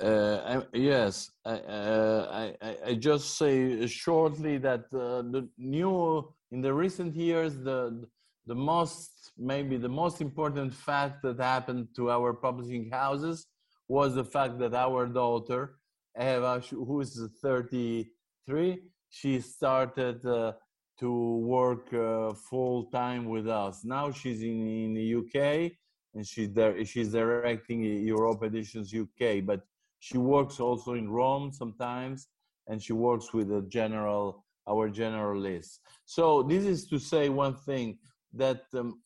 Uh, 0.00 0.60
yes, 0.74 1.30
I, 1.44 1.52
uh, 1.52 2.54
I, 2.60 2.76
I, 2.84 2.94
just 2.94 3.38
say 3.38 3.86
shortly 3.86 4.58
that 4.58 4.84
uh, 4.92 5.22
the 5.22 5.48
new 5.56 6.34
in 6.52 6.60
the 6.60 6.74
recent 6.74 7.16
years 7.16 7.56
the 7.56 8.06
the 8.46 8.54
most 8.54 9.32
maybe 9.38 9.78
the 9.78 9.88
most 9.88 10.20
important 10.20 10.74
fact 10.74 11.22
that 11.22 11.40
happened 11.40 11.88
to 11.96 12.10
our 12.10 12.34
publishing 12.34 12.90
houses 12.90 13.46
was 13.88 14.14
the 14.14 14.24
fact 14.24 14.58
that 14.58 14.74
our 14.74 15.06
daughter 15.06 15.76
Eva, 16.18 16.60
who 16.70 17.00
is 17.00 17.28
33, 17.42 18.82
she 19.08 19.40
started 19.40 20.24
uh, 20.26 20.52
to 20.98 21.36
work 21.38 21.92
uh, 21.92 22.32
full 22.32 22.84
time 22.86 23.26
with 23.26 23.48
us. 23.48 23.84
Now 23.84 24.10
she's 24.10 24.42
in, 24.42 24.66
in 24.66 24.94
the 24.94 25.14
UK 25.16 25.72
and 26.14 26.26
she's 26.26 26.52
there. 26.52 26.84
She's 26.84 27.12
directing 27.12 27.82
Europa 27.82 28.46
Editions 28.46 28.94
UK, 28.94 29.44
but 29.44 29.60
she 29.98 30.18
works 30.18 30.60
also 30.60 30.94
in 30.94 31.10
Rome 31.10 31.52
sometimes, 31.52 32.28
and 32.66 32.82
she 32.82 32.92
works 32.92 33.32
with 33.32 33.48
the 33.48 33.62
general 33.62 34.44
our 34.68 34.88
general 34.88 35.40
list. 35.40 35.80
So 36.06 36.42
this 36.42 36.64
is 36.64 36.88
to 36.88 36.98
say 36.98 37.28
one 37.28 37.54
thing 37.54 37.98
that 38.32 38.62
um, 38.74 39.00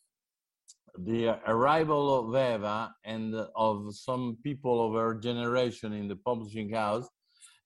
the 0.98 1.38
arrival 1.46 2.18
of 2.18 2.34
Eva 2.34 2.94
and 3.04 3.34
of 3.54 3.94
some 3.94 4.38
people 4.42 4.86
of 4.86 4.94
her 4.94 5.14
generation 5.14 5.92
in 5.92 6.08
the 6.08 6.16
publishing 6.16 6.72
house 6.72 7.08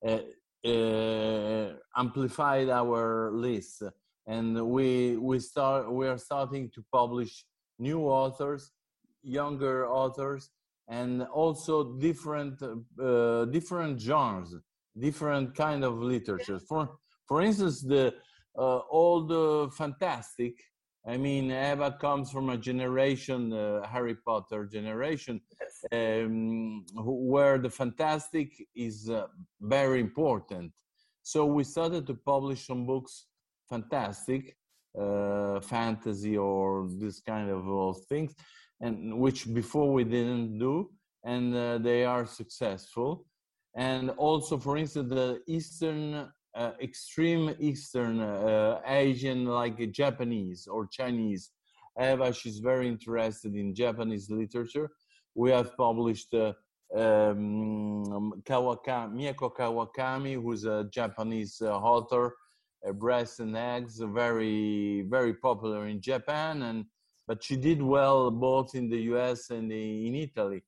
uh, 0.07 0.19
uh, 0.67 1.73
amplified 1.97 2.69
our 2.69 3.31
list. 3.33 3.83
And 4.27 4.67
we 4.67 5.17
we 5.17 5.39
start 5.39 5.93
we 5.93 6.07
are 6.09 6.19
starting 6.19 6.71
to 6.75 6.85
publish 6.91 7.45
new 7.79 8.01
authors 8.01 8.71
younger 9.25 9.89
authors 9.89 10.51
and 10.89 11.23
also 11.23 11.97
different 11.99 12.63
uh, 12.63 13.45
different 13.47 14.01
genres 14.01 14.55
different 14.99 15.55
kind 15.55 15.83
of 15.85 15.99
literature. 15.99 16.59
For 16.59 16.89
for 17.27 17.43
instance 17.43 17.83
the 17.83 18.15
uh, 18.57 18.79
all 18.91 19.27
the 19.27 19.71
fantastic 19.77 20.55
I 21.07 21.19
mean, 21.19 21.51
Eva 21.51 21.97
comes 22.01 22.31
from 22.31 22.49
a 22.49 22.57
generation, 22.57 23.53
uh, 23.53 23.87
Harry 23.87 24.15
Potter 24.15 24.65
generation, 24.65 25.41
um, 25.93 26.87
where 26.95 27.59
the 27.59 27.69
fantastic 27.69 28.51
is 28.75 29.11
uh, 29.11 29.27
very 29.61 30.01
important. 30.01 30.73
So 31.23 31.45
we 31.45 31.65
started 31.65 32.07
to 32.07 32.15
publish 32.15 32.67
some 32.67 32.87
books, 32.87 33.27
fantastic, 33.69 34.57
uh, 34.99 35.61
fantasy 35.61 36.39
or 36.39 36.89
this 36.99 37.21
kind 37.21 37.51
of 37.51 37.97
things, 38.09 38.35
and 38.81 39.19
which 39.19 39.53
before 39.53 39.93
we 39.93 40.05
didn't 40.05 40.59
do, 40.59 40.91
and 41.25 41.55
uh, 41.55 41.79
they 41.79 42.05
are 42.05 42.25
successful. 42.25 43.27
And 43.77 44.11
also, 44.11 44.57
for 44.57 44.79
instance, 44.79 45.11
the 45.11 45.43
Eastern 45.47 46.31
uh, 46.55 46.73
extreme 46.81 47.55
Eastern 47.59 48.21
uh, 48.21 48.81
Asian, 48.87 49.47
like 49.47 49.91
Japanese 49.91 50.67
or 50.67 50.87
Chinese. 50.87 51.51
Eva, 52.01 52.33
she's 52.33 52.59
very 52.59 52.89
interested 52.89 53.55
in 53.55 53.75
Japanese 53.75 54.31
literature. 54.31 54.91
We 55.35 55.51
have 55.51 55.77
published 55.77 56.35
uh, 56.35 56.53
um, 56.95 58.43
Kawakami, 58.45 59.35
Mieko 59.35 59.55
Kawakami, 59.55 60.41
who's 60.41 60.65
a 60.65 60.85
Japanese 60.93 61.61
uh, 61.61 61.77
author, 61.77 62.37
uh, 62.87 62.93
Breast 62.93 63.41
and 63.41 63.57
Eggs, 63.57 63.99
very, 63.99 65.03
very 65.03 65.35
popular 65.35 65.87
in 65.87 66.01
Japan. 66.01 66.63
And 66.63 66.85
but 67.27 67.43
she 67.43 67.57
did 67.57 67.81
well 67.81 68.31
both 68.31 68.75
in 68.75 68.89
the 68.91 69.01
U.S. 69.13 69.51
and 69.51 69.73
in 69.73 70.15
Italy, 70.15 70.63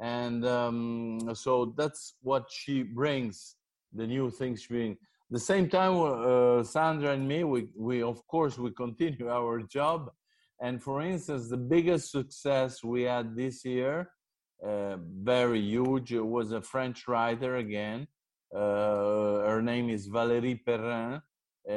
and 0.00 0.44
um, 0.44 1.32
so 1.32 1.72
that's 1.76 2.14
what 2.22 2.50
she 2.50 2.82
brings. 2.82 3.54
The 3.94 4.06
new 4.06 4.30
things 4.30 4.62
she 4.62 4.68
brings 4.68 4.98
the 5.32 5.40
same 5.40 5.66
time, 5.66 5.94
uh, 5.98 6.62
Sandra 6.62 7.12
and 7.12 7.26
me, 7.26 7.42
we, 7.42 7.68
we 7.74 8.02
of 8.02 8.26
course 8.26 8.58
we 8.58 8.70
continue 8.70 9.30
our 9.40 9.62
job. 9.62 10.10
And 10.60 10.80
for 10.80 11.00
instance, 11.00 11.48
the 11.48 11.56
biggest 11.56 12.12
success 12.12 12.84
we 12.84 13.02
had 13.02 13.34
this 13.34 13.64
year, 13.64 14.10
uh, 14.64 14.96
very 15.32 15.60
huge, 15.60 16.12
was 16.12 16.52
a 16.52 16.60
French 16.60 17.08
writer 17.08 17.56
again. 17.56 18.06
Uh, 18.54 19.48
her 19.50 19.62
name 19.62 19.88
is 19.88 20.06
Valérie 20.06 20.62
Perrin. 20.64 21.14
Uh, 21.66 21.72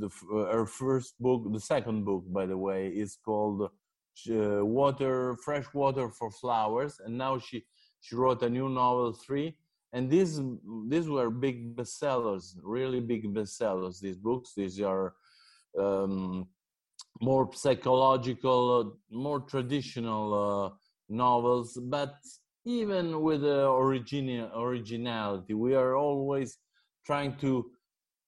the, 0.00 0.10
her 0.30 0.66
first 0.66 1.14
book, 1.20 1.52
the 1.52 1.60
second 1.60 2.04
book, 2.04 2.24
by 2.26 2.46
the 2.46 2.58
way, 2.58 2.88
is 2.88 3.16
called 3.24 3.62
uh, 3.62 4.64
"Water, 4.64 5.36
Fresh 5.44 5.66
Water 5.72 6.08
for 6.08 6.30
Flowers," 6.30 7.00
and 7.04 7.16
now 7.16 7.38
she 7.38 7.64
she 8.00 8.16
wrote 8.16 8.42
a 8.42 8.50
new 8.50 8.68
novel, 8.68 9.12
three, 9.12 9.56
and 9.92 10.10
these 10.10 10.40
these 10.88 11.08
were 11.08 11.30
big 11.30 11.76
bestsellers, 11.76 12.56
really 12.62 13.00
big 13.00 13.34
bestsellers. 13.34 14.00
These 14.00 14.16
books, 14.16 14.52
these 14.56 14.80
are 14.80 15.14
um, 15.78 16.48
more 17.20 17.50
psychological, 17.54 18.60
uh, 18.80 19.16
more 19.16 19.40
traditional 19.40 20.34
uh, 20.34 20.76
novels, 21.08 21.78
but 21.82 22.16
even 22.64 23.22
with 23.22 23.42
the 23.42 23.70
original 23.70 24.50
originality. 24.60 25.54
We 25.54 25.74
are 25.74 25.96
always 25.96 26.58
trying 27.04 27.36
to. 27.36 27.70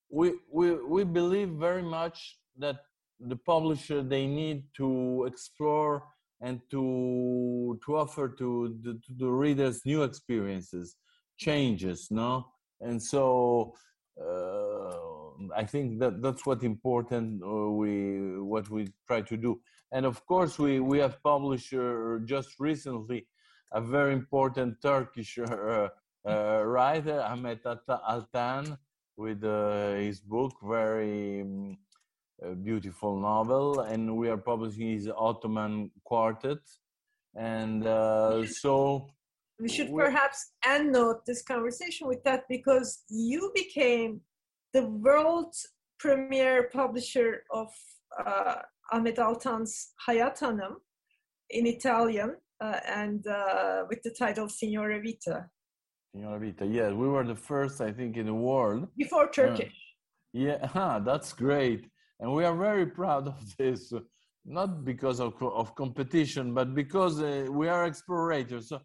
We 0.09 0.33
we 0.51 0.73
we 0.75 1.03
believe 1.03 1.49
very 1.49 1.83
much 1.83 2.37
that 2.57 2.77
the 3.19 3.35
publisher 3.35 4.01
they 4.01 4.25
need 4.25 4.63
to 4.77 5.25
explore 5.27 6.03
and 6.41 6.61
to 6.71 7.79
to 7.85 7.97
offer 7.97 8.29
to 8.29 8.77
the, 8.81 8.93
to 8.93 9.13
the 9.17 9.29
readers 9.29 9.81
new 9.85 10.03
experiences, 10.03 10.95
changes, 11.39 12.09
no, 12.11 12.45
and 12.81 13.01
so. 13.01 13.73
Uh, 14.19 15.09
I 15.55 15.63
think 15.63 15.99
that 15.99 16.21
that's 16.21 16.45
what 16.45 16.63
important 16.63 17.41
uh, 17.43 17.69
we 17.71 18.39
what 18.39 18.69
we 18.69 18.87
try 19.07 19.21
to 19.21 19.37
do. 19.37 19.61
And 19.91 20.05
of 20.05 20.25
course, 20.25 20.59
we 20.59 20.79
we 20.79 20.99
have 20.99 21.21
published 21.23 21.73
uh, 21.73 22.19
just 22.25 22.59
recently 22.59 23.27
a 23.71 23.81
very 23.81 24.13
important 24.13 24.81
Turkish 24.81 25.37
uh, 25.39 25.89
uh 26.27 26.61
writer 26.65 27.21
Ahmet 27.21 27.63
Altan 27.63 28.77
with 29.15 29.43
uh, 29.43 29.93
his 29.95 30.19
book, 30.19 30.53
very 30.63 31.41
um, 31.41 31.77
beautiful 32.63 33.19
novel, 33.19 33.81
and 33.81 34.15
we 34.15 34.29
are 34.29 34.37
publishing 34.37 34.91
his 34.91 35.09
Ottoman 35.09 35.91
Quartet. 36.03 36.63
And 37.35 37.83
so 38.47 39.09
we 39.59 39.67
should 39.67 39.93
perhaps 39.93 40.51
end 40.65 40.91
note 40.93 41.25
this 41.25 41.41
conversation 41.41 42.07
with 42.07 42.23
that 42.23 42.43
because 42.49 43.03
you 43.09 43.51
became 43.53 44.21
the 44.73 44.85
world's 44.85 45.67
premier 45.99 46.69
publisher 46.71 47.43
of 47.51 47.67
uh, 48.25 48.55
Ahmet 48.91 49.19
Altan's 49.19 49.89
Hayat 50.07 50.39
Hanım 50.39 50.77
in 51.49 51.67
Italian 51.67 52.35
uh, 52.61 52.79
and 52.87 53.25
uh, 53.27 53.83
with 53.89 54.01
the 54.03 54.11
title 54.11 54.47
Signora 54.47 55.01
Vita. 55.01 55.45
Signora 56.13 56.39
Vita, 56.39 56.65
yes, 56.65 56.93
we 56.93 57.07
were 57.07 57.25
the 57.25 57.35
first, 57.35 57.81
I 57.81 57.91
think, 57.91 58.17
in 58.17 58.25
the 58.25 58.33
world. 58.33 58.87
Before 58.97 59.29
Turkish. 59.29 59.75
yeah, 60.33 60.65
huh, 60.73 61.01
that's 61.03 61.33
great. 61.33 61.85
And 62.19 62.33
we 62.33 62.45
are 62.45 62.55
very 62.55 62.85
proud 62.85 63.27
of 63.27 63.39
this, 63.57 63.93
not 64.45 64.85
because 64.85 65.19
of, 65.19 65.33
of 65.41 65.75
competition, 65.75 66.53
but 66.53 66.73
because 66.73 67.21
uh, 67.21 67.47
we 67.51 67.67
are 67.67 67.89
explorators, 67.89 68.65
so, 68.65 68.79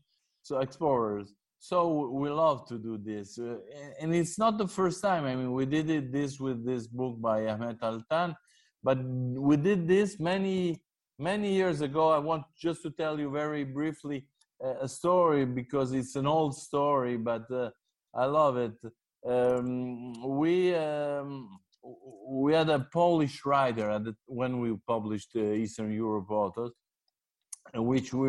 so 0.45 0.59
explorers 0.59 1.35
so 1.71 2.11
we 2.23 2.29
love 2.29 2.69
to 2.69 2.77
do 2.79 2.99
this 2.99 3.39
uh, 3.39 3.57
and 3.99 4.15
it's 4.15 4.39
not 4.39 4.59
the 4.59 4.69
first 4.69 5.01
time. 5.01 5.25
I 5.25 5.35
mean 5.35 5.53
we 5.53 5.65
did 5.65 5.89
it 5.89 6.13
this 6.13 6.39
with 6.39 6.59
this 6.71 6.87
book 6.87 7.19
by 7.19 7.47
ahmet 7.47 7.81
altan 7.81 8.37
but 8.83 8.99
we 9.49 9.57
did 9.57 9.89
this 9.89 10.21
many 10.21 10.83
many 11.19 11.55
years 11.55 11.81
ago. 11.81 12.11
I 12.11 12.19
want 12.19 12.45
just 12.67 12.83
to 12.83 12.91
tell 12.91 13.19
you 13.19 13.31
very 13.31 13.65
briefly 13.65 14.27
uh, 14.63 14.75
a 14.87 14.89
story 14.89 15.47
because 15.47 15.95
it's 15.95 16.17
an 16.17 16.27
old 16.27 16.55
story 16.55 17.17
but 17.17 17.51
uh, 17.51 17.71
i 18.15 18.27
love 18.27 18.57
it. 18.59 18.79
Um, 19.27 20.13
we 20.41 20.75
um, 20.75 21.49
we 22.29 22.53
had 22.53 22.69
a 22.69 22.81
polish 22.93 23.37
writer 23.47 23.99
the, 23.99 24.15
when 24.27 24.61
we 24.61 24.69
published 24.87 25.31
uh, 25.35 25.63
eastern 25.63 25.91
europe 25.93 26.31
authors 26.31 26.73
which 27.75 28.13
we 28.13 28.29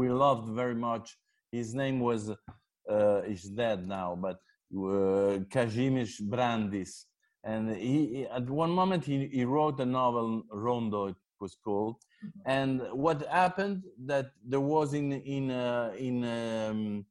we 0.00 0.08
loved 0.10 0.48
very 0.62 0.74
much 0.74 1.16
his 1.54 1.74
name 1.74 2.00
was 2.00 2.22
uh, 2.30 3.20
is 3.34 3.44
dead 3.62 3.86
now, 3.86 4.18
but 4.26 4.38
uh, 4.74 5.38
Kazimierz 5.52 6.20
Brandys. 6.20 7.06
And 7.44 7.76
he, 7.76 8.26
at 8.38 8.48
one 8.48 8.70
moment, 8.70 9.04
he, 9.04 9.28
he 9.28 9.44
wrote 9.44 9.78
a 9.80 9.86
novel, 9.86 10.44
Rondo, 10.50 11.06
it 11.08 11.16
was 11.40 11.56
called. 11.62 11.96
Mm-hmm. 11.96 12.50
And 12.56 12.72
what 12.92 13.26
happened 13.28 13.82
that 14.06 14.26
there 14.50 14.66
was 14.74 14.94
in 14.94 15.12
in 15.36 15.50
uh, 15.50 15.92
in 16.08 16.16
um, 16.24 17.04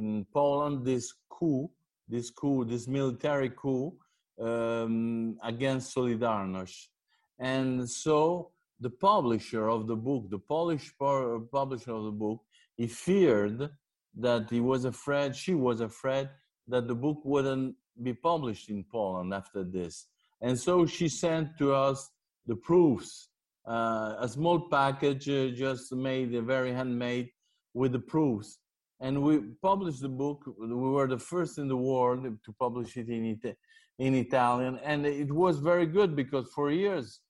in 0.00 0.26
Poland 0.32 0.84
this 0.84 1.12
coup, 1.28 1.70
this 2.08 2.30
coup, 2.30 2.64
this 2.64 2.88
military 2.88 3.50
coup 3.50 3.94
um, 4.40 5.36
against 5.42 5.94
Solidarność, 5.94 6.88
and 7.38 7.88
so 7.88 8.50
the 8.80 8.90
publisher 8.90 9.68
of 9.68 9.86
the 9.86 9.96
book, 9.96 10.30
the 10.30 10.38
Polish 10.38 10.92
publisher 10.98 11.92
of 11.92 12.04
the 12.04 12.16
book, 12.24 12.40
he 12.76 12.86
feared 12.86 13.70
that 14.18 14.50
he 14.50 14.60
was 14.60 14.84
afraid, 14.84 15.34
she 15.34 15.54
was 15.54 15.80
afraid 15.80 16.28
that 16.68 16.88
the 16.88 16.94
book 16.94 17.18
wouldn't 17.24 17.74
be 18.02 18.12
published 18.12 18.70
in 18.70 18.84
Poland 18.84 19.32
after 19.32 19.62
this. 19.64 20.06
And 20.40 20.58
so 20.58 20.86
she 20.86 21.08
sent 21.08 21.56
to 21.58 21.74
us 21.74 22.10
the 22.46 22.56
proofs, 22.56 23.28
uh, 23.66 24.14
a 24.18 24.28
small 24.28 24.68
package 24.68 25.28
uh, 25.28 25.48
just 25.48 25.92
made, 25.92 26.34
uh, 26.34 26.40
very 26.42 26.72
handmade 26.72 27.30
with 27.74 27.92
the 27.92 27.98
proofs. 27.98 28.58
And 29.00 29.22
we 29.22 29.40
published 29.62 30.00
the 30.00 30.08
book. 30.08 30.42
We 30.58 30.66
were 30.68 31.06
the 31.06 31.18
first 31.18 31.58
in 31.58 31.68
the 31.68 31.76
world 31.76 32.24
to 32.24 32.52
publish 32.58 32.96
it 32.96 33.08
in, 33.08 33.38
in 33.98 34.14
Italian. 34.14 34.78
And 34.82 35.04
it 35.04 35.30
was 35.30 35.58
very 35.58 35.86
good 35.86 36.16
because 36.16 36.48
for 36.54 36.70
years, 36.70 37.20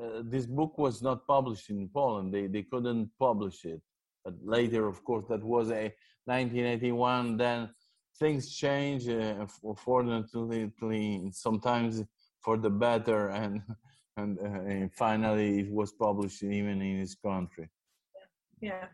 uh, 0.00 0.22
this 0.24 0.46
book 0.46 0.78
was 0.78 1.02
not 1.02 1.26
published 1.26 1.68
in 1.68 1.90
Poland. 1.92 2.32
They, 2.32 2.46
they 2.46 2.62
couldn't 2.62 3.10
publish 3.18 3.64
it. 3.64 3.82
But 4.24 4.34
later, 4.42 4.86
of 4.86 5.02
course, 5.04 5.24
that 5.28 5.42
was 5.42 5.70
a 5.70 5.92
1981, 6.26 7.36
then 7.36 7.70
things 8.18 8.54
change, 8.54 9.08
uh, 9.08 9.46
fortunately, 9.76 10.70
sometimes 11.32 12.04
for 12.40 12.56
the 12.56 12.70
better, 12.70 13.28
and 13.28 13.62
and, 14.16 14.38
uh, 14.38 14.44
and 14.44 14.92
finally 14.94 15.60
it 15.60 15.70
was 15.70 15.92
published 15.92 16.42
even 16.42 16.82
in 16.82 16.98
his 16.98 17.14
country. 17.14 17.68
Yeah, 18.60 18.86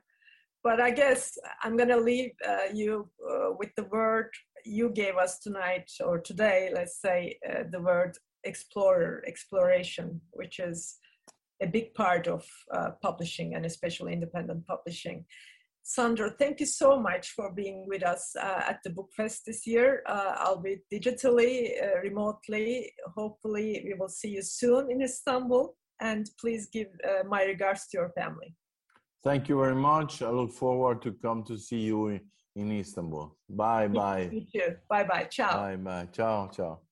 but 0.62 0.80
I 0.80 0.90
guess 0.90 1.36
I'm 1.62 1.76
gonna 1.76 1.96
leave 1.96 2.30
uh, 2.46 2.68
you 2.72 3.08
uh, 3.28 3.50
with 3.58 3.70
the 3.76 3.84
word 3.84 4.30
you 4.64 4.90
gave 4.90 5.16
us 5.16 5.38
tonight 5.38 5.90
or 6.04 6.18
today. 6.18 6.70
Let's 6.72 7.00
say 7.00 7.38
uh, 7.48 7.64
the 7.70 7.80
word 7.80 8.16
explorer, 8.44 9.24
exploration, 9.26 10.20
which 10.32 10.58
is 10.60 10.98
a 11.62 11.66
big 11.66 11.94
part 11.94 12.26
of 12.26 12.44
uh, 12.72 12.90
publishing 13.02 13.54
and 13.54 13.64
especially 13.64 14.12
independent 14.12 14.66
publishing. 14.66 15.24
Sandro, 15.82 16.30
thank 16.36 16.58
you 16.58 16.66
so 16.66 16.98
much 16.98 17.30
for 17.30 17.52
being 17.52 17.86
with 17.86 18.02
us 18.02 18.34
uh, 18.34 18.62
at 18.68 18.80
the 18.82 18.90
Book 18.90 19.08
Fest 19.16 19.46
this 19.46 19.68
year, 19.68 20.02
uh, 20.06 20.34
albeit 20.44 20.82
digitally, 20.92 21.80
uh, 21.80 22.00
remotely. 22.00 22.92
Hopefully, 23.16 23.84
we 23.86 23.94
will 23.94 24.08
see 24.08 24.30
you 24.30 24.42
soon 24.42 24.90
in 24.90 25.00
Istanbul. 25.00 25.76
And 26.00 26.28
please 26.40 26.68
give 26.72 26.88
uh, 27.04 27.22
my 27.28 27.44
regards 27.44 27.86
to 27.88 27.98
your 27.98 28.10
family. 28.10 28.54
Thank 29.22 29.48
you 29.48 29.60
very 29.60 29.76
much. 29.76 30.22
I 30.22 30.30
look 30.30 30.52
forward 30.52 31.02
to 31.02 31.12
come 31.12 31.44
to 31.44 31.56
see 31.56 31.80
you 31.80 32.08
in, 32.08 32.20
in 32.56 32.72
Istanbul. 32.72 33.36
Bye 33.48 33.86
bye. 34.00 34.28
You 34.32 34.44
too. 34.52 34.76
Bye 34.90 35.04
bye. 35.04 35.28
Ciao. 35.30 35.56
Bye 35.56 35.76
bye. 35.76 36.08
Ciao. 36.12 36.48
Ciao. 36.48 36.85